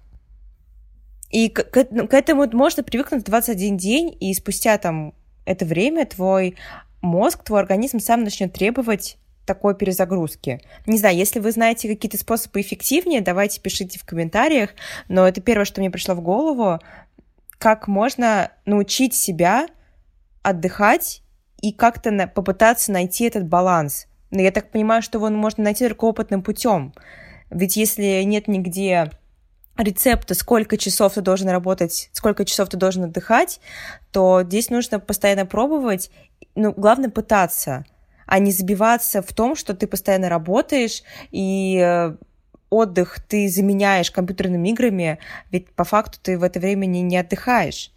И 1.30 1.50
к, 1.50 1.64
к, 1.64 1.84
к 1.86 2.14
этому 2.14 2.48
можно 2.54 2.84
привыкнуть 2.84 3.24
21 3.24 3.78
день, 3.78 4.18
и 4.20 4.34
спустя 4.34 4.78
там 4.78 5.14
это 5.46 5.66
время 5.66 6.06
твой 6.06 6.56
мозг, 7.02 7.44
твой 7.44 7.60
организм 7.60 8.00
сам 8.00 8.24
начнет 8.24 8.54
требовать 8.54 9.18
такой 9.46 9.76
перезагрузки. 9.76 10.62
Не 10.86 10.98
знаю, 10.98 11.16
если 11.16 11.40
вы 11.40 11.52
знаете 11.52 11.88
какие-то 11.88 12.18
способы 12.18 12.62
эффективнее, 12.62 13.22
давайте 13.22 13.62
пишите 13.62 13.98
в 13.98 14.06
комментариях, 14.06 14.72
но 15.08 15.28
это 15.28 15.42
первое, 15.42 15.66
что 15.66 15.80
мне 15.80 15.90
пришло 15.90 16.16
в 16.16 16.22
голову, 16.22 16.80
как 17.58 17.88
можно 17.88 18.52
научить 18.66 19.16
себя 19.16 19.68
отдыхать 20.44 21.24
и 21.62 21.72
как-то 21.72 22.12
на, 22.12 22.28
попытаться 22.28 22.92
найти 22.92 23.26
этот 23.26 23.48
баланс. 23.48 24.08
Но 24.32 24.42
я 24.42 24.52
так 24.52 24.72
понимаю, 24.72 25.02
что 25.02 25.18
его 25.18 25.30
можно 25.30 25.64
найти 25.64 25.88
только 25.88 26.06
опытным 26.06 26.42
путем. 26.42 26.94
Ведь 27.50 27.78
если 27.78 28.24
нет 28.24 28.48
нигде 28.48 29.12
рецепта, 29.78 30.34
сколько 30.34 30.78
часов 30.78 31.14
ты 31.14 31.22
должен 31.22 31.50
работать, 31.50 32.10
сколько 32.14 32.46
часов 32.46 32.70
ты 32.70 32.78
должен 32.78 33.06
отдыхать, 33.06 33.60
то 34.12 34.44
здесь 34.44 34.70
нужно 34.70 35.00
постоянно 35.00 35.46
пробовать, 35.46 36.12
ну, 36.56 36.74
главное 36.74 37.10
пытаться, 37.10 37.86
а 38.26 38.40
не 38.40 38.52
забиваться 38.52 39.22
в 39.22 39.32
том, 39.34 39.56
что 39.56 39.74
ты 39.74 39.88
постоянно 39.88 40.30
работаешь, 40.30 41.04
и 41.32 41.80
э, 41.80 42.16
отдых 42.70 43.20
ты 43.28 43.48
заменяешь 43.48 44.12
компьютерными 44.12 44.70
играми, 44.70 45.20
ведь 45.52 45.70
по 45.72 45.84
факту 45.84 46.20
ты 46.22 46.38
в 46.38 46.44
это 46.44 46.60
время 46.60 46.86
не, 46.86 47.02
не 47.02 47.18
отдыхаешь. 47.18 47.92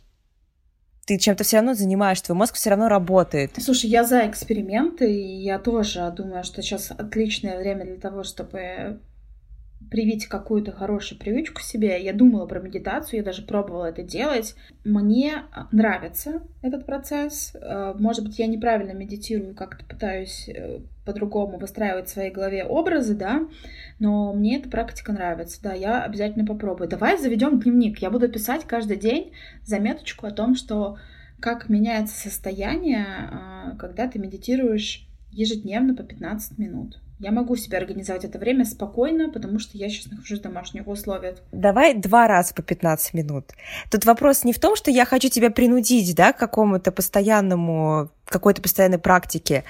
Ты 1.11 1.19
чем-то 1.19 1.43
все 1.43 1.57
равно 1.57 1.75
занимаешь, 1.75 2.21
твой 2.21 2.39
мозг 2.39 2.55
все 2.55 2.71
равно 2.71 2.89
работает. 2.89 3.51
Слушай, 3.61 3.91
я 3.91 4.05
за 4.05 4.29
эксперименты, 4.29 5.13
и 5.13 5.43
я 5.43 5.59
тоже 5.59 6.09
думаю, 6.17 6.45
что 6.45 6.63
сейчас 6.63 6.93
отличное 6.93 7.59
время 7.59 7.85
для 7.85 7.97
того, 7.97 8.23
чтобы 8.23 9.01
привить 9.91 10.27
какую-то 10.27 10.73
хорошую 10.73 11.19
привычку 11.19 11.61
себе. 11.61 12.03
Я 12.03 12.13
думала 12.13 12.47
про 12.47 12.61
медитацию, 12.61 13.19
я 13.19 13.25
даже 13.25 13.43
пробовала 13.43 13.87
это 13.87 14.03
делать. 14.03 14.55
Мне 14.85 15.43
а, 15.53 15.67
нравится 15.73 16.43
этот 16.63 16.87
процесс. 16.87 17.55
А, 17.61 17.95
может 17.95 18.25
быть, 18.25 18.39
я 18.39 18.47
неправильно 18.47 18.93
медитирую, 18.93 19.55
как-то 19.55 19.85
пытаюсь 19.85 20.49
э, 20.49 20.79
по-другому 21.05 21.59
выстраивать 21.59 22.09
в 22.09 22.13
своей 22.13 22.31
голове 22.31 22.65
образы, 22.65 23.15
да, 23.15 23.49
но 23.99 24.33
мне 24.33 24.59
эта 24.59 24.69
практика 24.71 25.13
нравится, 25.13 25.61
да, 25.61 25.75
я 25.75 26.05
обязательно 26.05 26.47
попробую. 26.47 26.89
Давай 26.89 27.19
заведем 27.19 27.59
дневник. 27.59 27.99
Я 27.99 28.11
буду 28.11 28.29
писать 28.29 28.65
каждый 28.65 28.97
день 28.97 29.33
заметочку 29.65 30.27
о 30.27 30.31
том, 30.31 30.55
что 30.55 30.99
как 31.41 31.69
меняется 31.69 32.17
состояние, 32.17 33.05
а, 33.09 33.77
когда 33.77 34.07
ты 34.07 34.21
медитируешь 34.21 35.07
ежедневно 35.33 35.95
по 35.95 36.05
15 36.05 36.59
минут. 36.59 37.01
Я 37.21 37.33
могу 37.33 37.55
себе 37.55 37.77
организовать 37.77 38.25
это 38.25 38.39
время 38.39 38.65
спокойно, 38.65 39.29
потому 39.29 39.59
что 39.59 39.77
я 39.77 39.91
сейчас 39.91 40.11
нахожусь 40.11 40.39
в 40.39 40.43
домашних 40.43 40.89
условиях. 40.89 41.37
Давай 41.53 41.93
два 41.93 42.27
раза 42.27 42.55
по 42.55 42.63
15 42.63 43.13
минут. 43.13 43.45
Тут 43.91 44.07
вопрос 44.07 44.43
не 44.43 44.55
в 44.55 44.59
том, 44.59 44.75
что 44.75 44.91
я 44.91 45.05
хочу 45.05 45.29
тебя 45.29 45.51
принудить, 45.51 46.17
да, 46.17 46.33
к 46.33 46.39
какому-то 46.39 46.91
постоянному, 46.93 48.09
какой-то 48.25 48.63
постоянной 48.63 48.99
практике. 48.99 49.65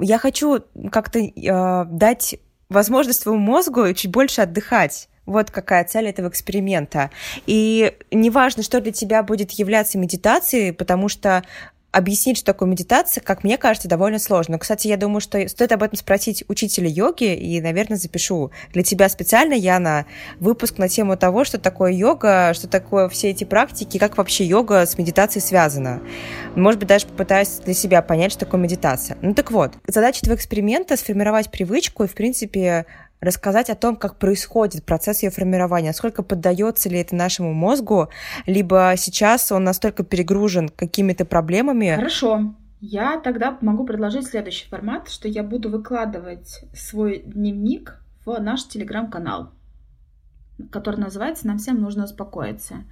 Я 0.00 0.18
хочу 0.18 0.64
как-то 0.90 1.20
э, 1.20 1.84
дать 1.88 2.34
возможность 2.68 3.22
твоему 3.22 3.40
мозгу 3.40 3.92
чуть 3.94 4.10
больше 4.10 4.40
отдыхать. 4.40 5.08
Вот 5.24 5.52
какая 5.52 5.84
цель 5.84 6.06
этого 6.06 6.28
эксперимента. 6.28 7.10
И 7.46 7.96
неважно, 8.10 8.64
что 8.64 8.80
для 8.80 8.92
тебя 8.92 9.22
будет 9.22 9.52
являться 9.52 9.98
медитацией, 9.98 10.72
потому 10.72 11.08
что 11.08 11.44
объяснить, 11.96 12.36
что 12.36 12.46
такое 12.46 12.68
медитация, 12.68 13.22
как 13.22 13.42
мне 13.42 13.56
кажется, 13.56 13.88
довольно 13.88 14.18
сложно. 14.18 14.58
Кстати, 14.58 14.86
я 14.86 14.98
думаю, 14.98 15.20
что 15.20 15.48
стоит 15.48 15.72
об 15.72 15.82
этом 15.82 15.96
спросить 15.96 16.44
учителя 16.46 16.88
йоги, 16.88 17.34
и, 17.34 17.58
наверное, 17.62 17.96
запишу 17.96 18.50
для 18.74 18.82
тебя 18.82 19.08
специально, 19.08 19.54
Яна, 19.54 20.04
выпуск 20.38 20.76
на 20.76 20.90
тему 20.90 21.16
того, 21.16 21.44
что 21.44 21.58
такое 21.58 21.92
йога, 21.92 22.52
что 22.52 22.68
такое 22.68 23.08
все 23.08 23.30
эти 23.30 23.44
практики, 23.44 23.96
как 23.96 24.18
вообще 24.18 24.44
йога 24.44 24.84
с 24.84 24.98
медитацией 24.98 25.42
связана. 25.42 26.02
Может 26.54 26.80
быть, 26.80 26.88
даже 26.88 27.06
попытаюсь 27.06 27.60
для 27.64 27.72
себя 27.72 28.02
понять, 28.02 28.32
что 28.32 28.40
такое 28.44 28.60
медитация. 28.60 29.16
Ну 29.22 29.32
так 29.32 29.50
вот, 29.50 29.72
задача 29.86 30.20
этого 30.22 30.34
эксперимента— 30.34 30.96
сформировать 30.98 31.50
привычку 31.50 32.04
и, 32.04 32.08
в 32.08 32.14
принципе, 32.14 32.84
рассказать 33.20 33.70
о 33.70 33.74
том, 33.74 33.96
как 33.96 34.18
происходит 34.18 34.84
процесс 34.84 35.22
ее 35.22 35.30
формирования, 35.30 35.88
насколько 35.88 36.22
поддается 36.22 36.88
ли 36.88 36.98
это 36.98 37.14
нашему 37.14 37.52
мозгу, 37.52 38.08
либо 38.46 38.94
сейчас 38.96 39.50
он 39.52 39.64
настолько 39.64 40.04
перегружен 40.04 40.68
какими-то 40.68 41.24
проблемами. 41.24 41.94
Хорошо. 41.94 42.54
Я 42.80 43.18
тогда 43.18 43.56
могу 43.62 43.84
предложить 43.84 44.26
следующий 44.26 44.68
формат, 44.68 45.08
что 45.08 45.28
я 45.28 45.42
буду 45.42 45.70
выкладывать 45.70 46.64
свой 46.74 47.22
дневник 47.24 47.98
в 48.24 48.38
наш 48.38 48.64
телеграм-канал, 48.68 49.50
который 50.70 51.00
называется 51.00 51.46
«Нам 51.46 51.58
всем 51.58 51.80
нужно 51.80 52.04
успокоиться». 52.04 52.84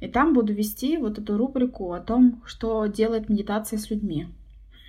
И 0.00 0.08
там 0.08 0.32
буду 0.32 0.52
вести 0.52 0.96
вот 0.96 1.18
эту 1.18 1.36
рубрику 1.36 1.92
о 1.92 2.00
том, 2.00 2.42
что 2.44 2.86
делает 2.86 3.28
медитация 3.28 3.78
с 3.78 3.90
людьми. 3.90 4.28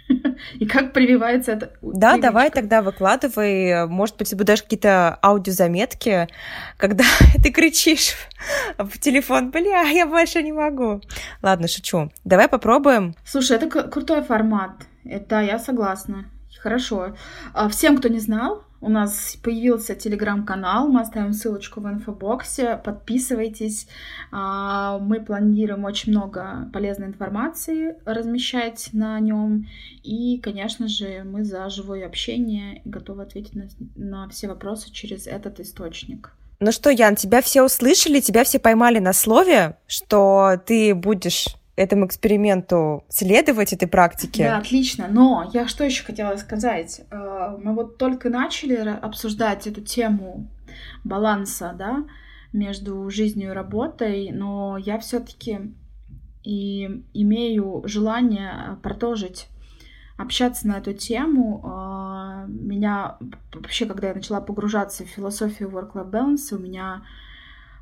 И 0.60 0.66
как 0.66 0.94
прививается 0.94 1.54
это? 1.54 1.72
Да, 1.82 2.12
привычка. 2.12 2.22
давай 2.22 2.50
тогда 2.52 2.82
выкладывай. 2.82 3.88
Может 3.88 4.18
быть, 4.18 4.36
будешь 4.36 4.63
какие-то 4.63 5.18
аудиозаметки, 5.22 6.28
когда 6.78 7.04
ты 7.44 7.52
кричишь 7.52 8.16
в 8.78 9.00
телефон, 9.00 9.52
бля, 9.52 9.82
я 9.84 10.06
больше 10.06 10.44
не 10.44 10.52
могу. 10.52 11.02
Ладно, 11.42 11.68
шучу. 11.68 12.12
Давай 12.24 12.48
попробуем. 12.48 13.16
Слушай, 13.26 13.58
это 13.58 13.70
крутой 13.70 14.24
формат. 14.24 14.72
Это 15.06 15.42
я 15.42 15.60
согласна. 15.60 16.26
Хорошо. 16.63 17.13
А 17.54 17.67
всем, 17.67 17.97
кто 17.97 18.08
не 18.08 18.19
знал, 18.19 18.63
у 18.80 18.88
нас 18.89 19.38
появился 19.43 19.95
телеграм-канал, 19.95 20.88
мы 20.88 21.02
оставим 21.02 21.34
ссылочку 21.34 21.82
в 21.82 21.89
инфобоксе, 21.89 22.80
подписывайтесь. 22.82 23.88
А, 24.32 24.97
мы 24.99 25.19
планируем 25.19 25.84
очень 25.84 26.13
много 26.13 26.69
полезной 26.71 27.08
информации 27.08 27.97
размещать 28.06 28.91
на 28.93 29.19
нем. 29.19 29.67
И, 30.04 30.39
конечно 30.41 30.88
же, 30.88 31.23
мы 31.26 31.43
за 31.43 31.67
живое 31.69 32.06
общение 32.06 32.82
и 32.86 32.89
готовы 32.89 33.23
ответить 33.23 33.56
на, 33.56 33.67
на 33.95 34.30
все 34.30 34.47
вопросы 34.47 34.89
через 34.89 35.28
этот 35.28 35.60
источник. 35.60 36.32
Ну 36.62 36.71
что, 36.71 36.89
Ян, 36.89 37.17
тебя 37.17 37.41
все 37.41 37.62
услышали, 37.62 38.21
тебя 38.21 38.45
все 38.45 38.58
поймали 38.58 38.99
на 38.99 39.12
слове, 39.12 39.76
что 39.86 40.54
ты 40.65 40.95
будешь 40.95 41.47
этому 41.76 42.06
эксперименту 42.06 43.04
следовать, 43.10 43.74
этой 43.74 43.88
практике. 43.88 44.44
Да, 44.44 44.58
отлично. 44.58 45.08
Но 45.10 45.50
я 45.54 45.68
что 45.68 45.84
еще 45.84 46.04
хотела 46.04 46.36
сказать? 46.38 47.02
Э, 47.10 47.58
мы 47.62 47.74
вот 47.74 47.98
только 47.98 48.30
начали 48.30 48.76
обсуждать 48.76 49.66
эту 49.66 49.82
тему 49.82 50.48
баланса, 51.04 51.74
да, 51.78 52.06
между 52.52 53.10
жизнью 53.10 53.52
и 53.52 53.54
работой, 53.54 54.32
но 54.32 54.78
я 54.78 55.00
все-таки 55.00 55.74
и 56.44 57.04
имею 57.14 57.82
желание 57.86 58.78
продолжить 58.84 59.48
общаться 60.18 60.68
на 60.68 60.78
эту 60.78 60.94
тему. 60.94 61.62
Э, 61.64 62.46
меня 62.48 63.18
вообще, 63.54 63.88
когда 63.88 64.10
я 64.10 64.14
начала 64.14 64.42
погружаться 64.42 65.04
в 65.06 65.08
философию 65.08 65.70
work-life 65.70 66.12
balance, 66.12 66.56
у 66.56 66.60
меня 66.60 67.04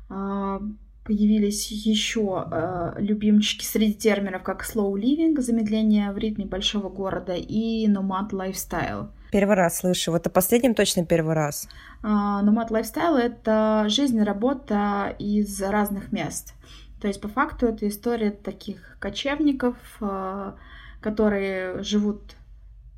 э, 0.08 0.60
Появились 1.04 1.70
еще 1.72 2.46
э, 2.50 2.94
любимчики 2.98 3.64
среди 3.64 3.94
терминов, 3.94 4.42
как 4.44 4.64
slow 4.64 4.92
living, 4.94 5.40
замедление 5.40 6.12
в 6.12 6.18
ритме 6.18 6.44
большого 6.44 6.88
города, 6.88 7.34
и 7.34 7.88
nomad 7.88 8.30
lifestyle. 8.30 9.08
Первый 9.32 9.56
раз 9.56 9.78
слышу. 9.78 10.12
Вот 10.12 10.26
о 10.26 10.30
последнем 10.30 10.74
точно 10.74 11.04
первый 11.04 11.34
раз. 11.34 11.68
Uh, 12.04 12.44
nomad 12.44 12.68
lifestyle— 12.68 13.16
это 13.18 13.86
жизнь 13.88 14.18
и 14.18 14.22
работа 14.22 15.16
из 15.18 15.60
разных 15.60 16.12
мест. 16.12 16.54
То 17.00 17.08
есть, 17.08 17.20
по 17.20 17.28
факту, 17.28 17.66
это 17.66 17.88
история 17.88 18.30
таких 18.30 18.96
кочевников, 19.00 19.76
э, 20.00 20.52
которые 21.00 21.82
живут 21.82 22.36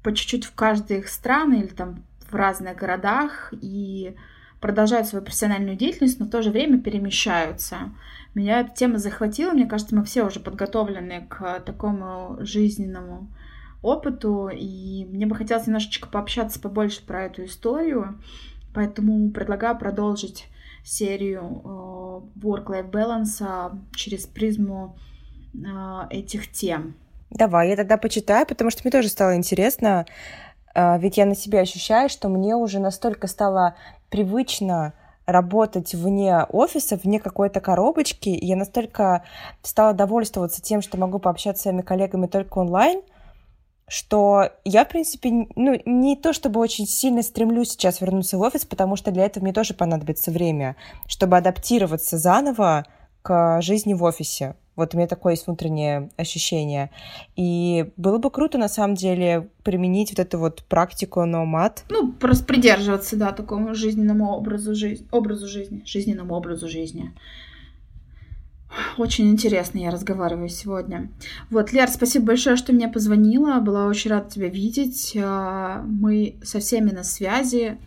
по 0.03 0.13
чуть-чуть 0.13 0.45
в 0.45 0.55
каждой 0.55 0.99
их 0.99 1.09
страны 1.09 1.61
или 1.61 1.69
там 1.69 2.05
в 2.29 2.35
разных 2.35 2.77
городах 2.77 3.55
и 3.63 4.15
продолжают 4.65 5.07
свою 5.07 5.23
профессиональную 5.23 5.77
деятельность, 5.77 6.19
но 6.19 6.25
в 6.25 6.31
то 6.31 6.41
же 6.41 6.51
время 6.51 6.81
перемещаются. 6.81 7.93
Меня 8.35 8.61
эта 8.61 8.75
тема 8.75 8.97
захватила. 8.97 9.53
Мне 9.53 9.67
кажется, 9.67 9.95
мы 9.95 10.07
все 10.07 10.25
уже 10.25 10.41
подготовлены 10.41 11.27
к 11.29 11.61
такому 11.61 12.39
жизненному 12.41 13.29
опыту, 13.83 14.49
и 14.51 15.05
мне 15.05 15.27
бы 15.27 15.37
хотелось 15.37 15.67
немножечко 15.67 16.09
пообщаться 16.09 16.59
побольше 16.59 17.05
про 17.05 17.25
эту 17.25 17.45
историю, 17.45 18.19
поэтому 18.73 19.31
предлагаю 19.33 19.79
продолжить 19.79 20.47
серию 20.83 21.43
э, 21.43 22.41
Work-Life 22.43 22.91
Balance 22.91 23.79
через 23.95 24.25
призму 24.25 24.97
э, 25.53 25.59
этих 26.09 26.51
тем. 26.51 26.95
Давай, 27.35 27.69
я 27.69 27.77
тогда 27.77 27.97
почитаю, 27.97 28.47
потому 28.47 28.71
что 28.71 28.81
мне 28.85 28.93
тоже 28.93 29.09
стало 29.09 29.37
интересно, 29.37 30.01
а, 30.01 30.07
ведь 30.75 31.17
я 31.17 31.27
на 31.27 31.37
себе 31.37 31.61
ощущаю, 31.61 32.09
что 32.09 32.29
мне 32.29 32.57
уже 32.57 32.81
настолько 32.81 33.27
стало 33.27 33.77
привычно 34.11 34.93
работать 35.27 35.95
вне 35.95 36.45
офиса, 36.51 36.99
вне 37.03 37.19
какой-то 37.19 37.61
коробочки, 37.61 38.29
я 38.29 38.57
настолько 38.57 39.25
стала 39.63 39.95
довольствоваться 39.95 40.61
тем, 40.61 40.83
что 40.83 40.99
могу 40.99 41.19
пообщаться 41.19 41.61
с 41.61 41.63
своими 41.63 41.83
коллегами 41.83 42.27
только 42.27 42.59
онлайн, 42.59 43.03
что 43.87 44.51
я, 44.65 44.85
в 44.85 44.89
принципе, 44.89 45.47
ну, 45.57 45.81
не 45.85 46.17
то 46.17 46.33
чтобы 46.33 46.61
очень 46.61 46.87
сильно 46.87 47.23
стремлюсь 47.23 47.71
сейчас 47.71 48.01
вернуться 48.01 48.39
в 48.39 48.41
офис, 48.41 48.65
потому 48.65 48.97
что 48.97 49.11
для 49.11 49.25
этого 49.25 49.45
мне 49.45 49.53
тоже 49.53 49.75
понадобится 49.75 50.31
время, 50.31 50.77
чтобы 51.07 51.37
адаптироваться 51.37 52.19
заново 52.19 52.85
к 53.23 53.61
жизни 53.61 53.95
в 53.95 54.03
офисе. 54.03 54.57
Вот 54.77 54.95
у 54.95 54.97
меня 54.97 55.07
такое 55.07 55.35
есть 55.35 55.47
внутреннее 55.47 56.11
ощущение. 56.17 56.91
И 57.37 57.91
было 57.97 58.19
бы 58.19 58.31
круто, 58.31 58.59
на 58.59 58.69
самом 58.69 58.95
деле, 58.97 59.49
применить 59.63 60.11
вот 60.11 60.19
эту 60.19 60.39
вот 60.39 60.65
практику 60.65 61.25
номад. 61.25 61.85
Ну, 61.91 62.13
просто 62.13 62.45
придерживаться, 62.45 63.17
да, 63.17 63.33
такому 63.33 63.75
жизненному 63.75 64.33
образу 64.33 64.75
жизни, 64.75 65.07
образу 65.11 65.47
жизни, 65.47 65.83
жизненному 65.85 66.35
образу 66.35 66.69
жизни. 66.69 67.13
Очень 68.99 69.31
интересно 69.31 69.79
я 69.79 69.91
разговариваю 69.91 70.49
сегодня. 70.49 71.09
Вот, 71.51 71.73
Лер, 71.73 71.89
спасибо 71.89 72.27
большое, 72.27 72.57
что 72.57 72.73
мне 72.73 72.89
позвонила. 72.89 73.61
Была 73.61 73.87
очень 73.87 74.11
рада 74.11 74.31
тебя 74.31 74.49
видеть. 74.49 75.17
А, 75.21 75.85
мы 75.87 76.37
со 76.43 76.59
всеми 76.61 76.91
на 76.91 77.05
связи. 77.05 77.79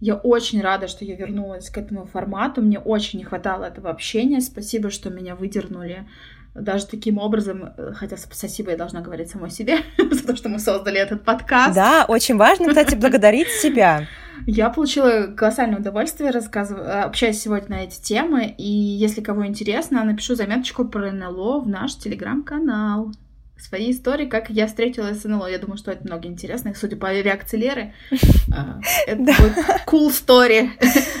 Я 0.00 0.16
очень 0.16 0.60
рада, 0.60 0.88
что 0.88 1.04
я 1.04 1.16
вернулась 1.16 1.70
к 1.70 1.78
этому 1.78 2.04
формату. 2.04 2.60
Мне 2.60 2.78
очень 2.78 3.18
не 3.18 3.24
хватало 3.24 3.64
этого 3.64 3.90
общения. 3.90 4.40
Спасибо, 4.40 4.90
что 4.90 5.10
меня 5.10 5.34
выдернули 5.34 6.06
даже 6.54 6.86
таким 6.86 7.18
образом, 7.18 7.70
хотя 7.94 8.16
спасибо 8.16 8.70
я 8.70 8.76
должна 8.76 9.00
говорить 9.00 9.30
самой 9.30 9.50
себе 9.50 9.78
за 10.10 10.26
то, 10.26 10.36
что 10.36 10.48
мы 10.48 10.58
создали 10.58 10.98
этот 10.98 11.22
подкаст. 11.22 11.74
Да, 11.74 12.04
очень 12.08 12.36
важно, 12.36 12.68
кстати, 12.68 12.94
благодарить 12.94 13.48
себя. 13.48 14.06
Я 14.46 14.70
получила 14.70 15.28
колоссальное 15.34 15.78
удовольствие, 15.78 16.30
рассказывая, 16.30 17.04
общаясь 17.04 17.40
сегодня 17.40 17.76
на 17.76 17.84
эти 17.84 18.00
темы, 18.00 18.54
и 18.56 18.68
если 18.68 19.22
кого 19.22 19.46
интересно, 19.46 20.04
напишу 20.04 20.34
заметочку 20.34 20.84
про 20.84 21.10
НЛО 21.10 21.60
в 21.60 21.68
наш 21.68 21.96
телеграм-канал 21.96 23.12
свои 23.58 23.90
истории, 23.90 24.26
как 24.26 24.50
я 24.50 24.66
встретила 24.66 25.12
СНЛО. 25.14 25.46
Я 25.46 25.58
думаю, 25.58 25.78
что 25.78 25.90
это 25.90 26.04
много 26.06 26.28
интересных, 26.28 26.76
судя 26.76 26.96
по 26.96 27.12
реакции 27.12 27.56
Леры. 27.56 27.94
А, 28.54 28.80
это 29.06 29.18
будет 29.18 29.56
cool 29.86 30.08
story. 30.08 30.70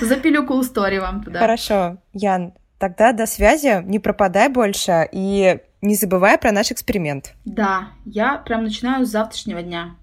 Запилю 0.00 0.44
cool 0.44 0.60
story 0.60 1.00
вам 1.00 1.24
туда. 1.24 1.40
Хорошо, 1.40 1.98
Ян, 2.12 2.52
тогда 2.78 3.12
до 3.12 3.26
связи, 3.26 3.82
не 3.84 3.98
пропадай 3.98 4.48
больше 4.48 5.08
и 5.10 5.58
не 5.82 5.94
забывай 5.96 6.38
про 6.38 6.52
наш 6.52 6.70
эксперимент. 6.70 7.34
Да, 7.44 7.88
я 8.04 8.38
прям 8.38 8.62
начинаю 8.64 9.04
с 9.04 9.10
завтрашнего 9.10 9.60
дня. 9.62 9.96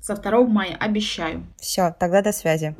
Со 0.00 0.16
2 0.16 0.44
мая, 0.46 0.76
обещаю. 0.80 1.46
Все, 1.58 1.94
тогда 1.98 2.22
до 2.22 2.32
связи. 2.32 2.74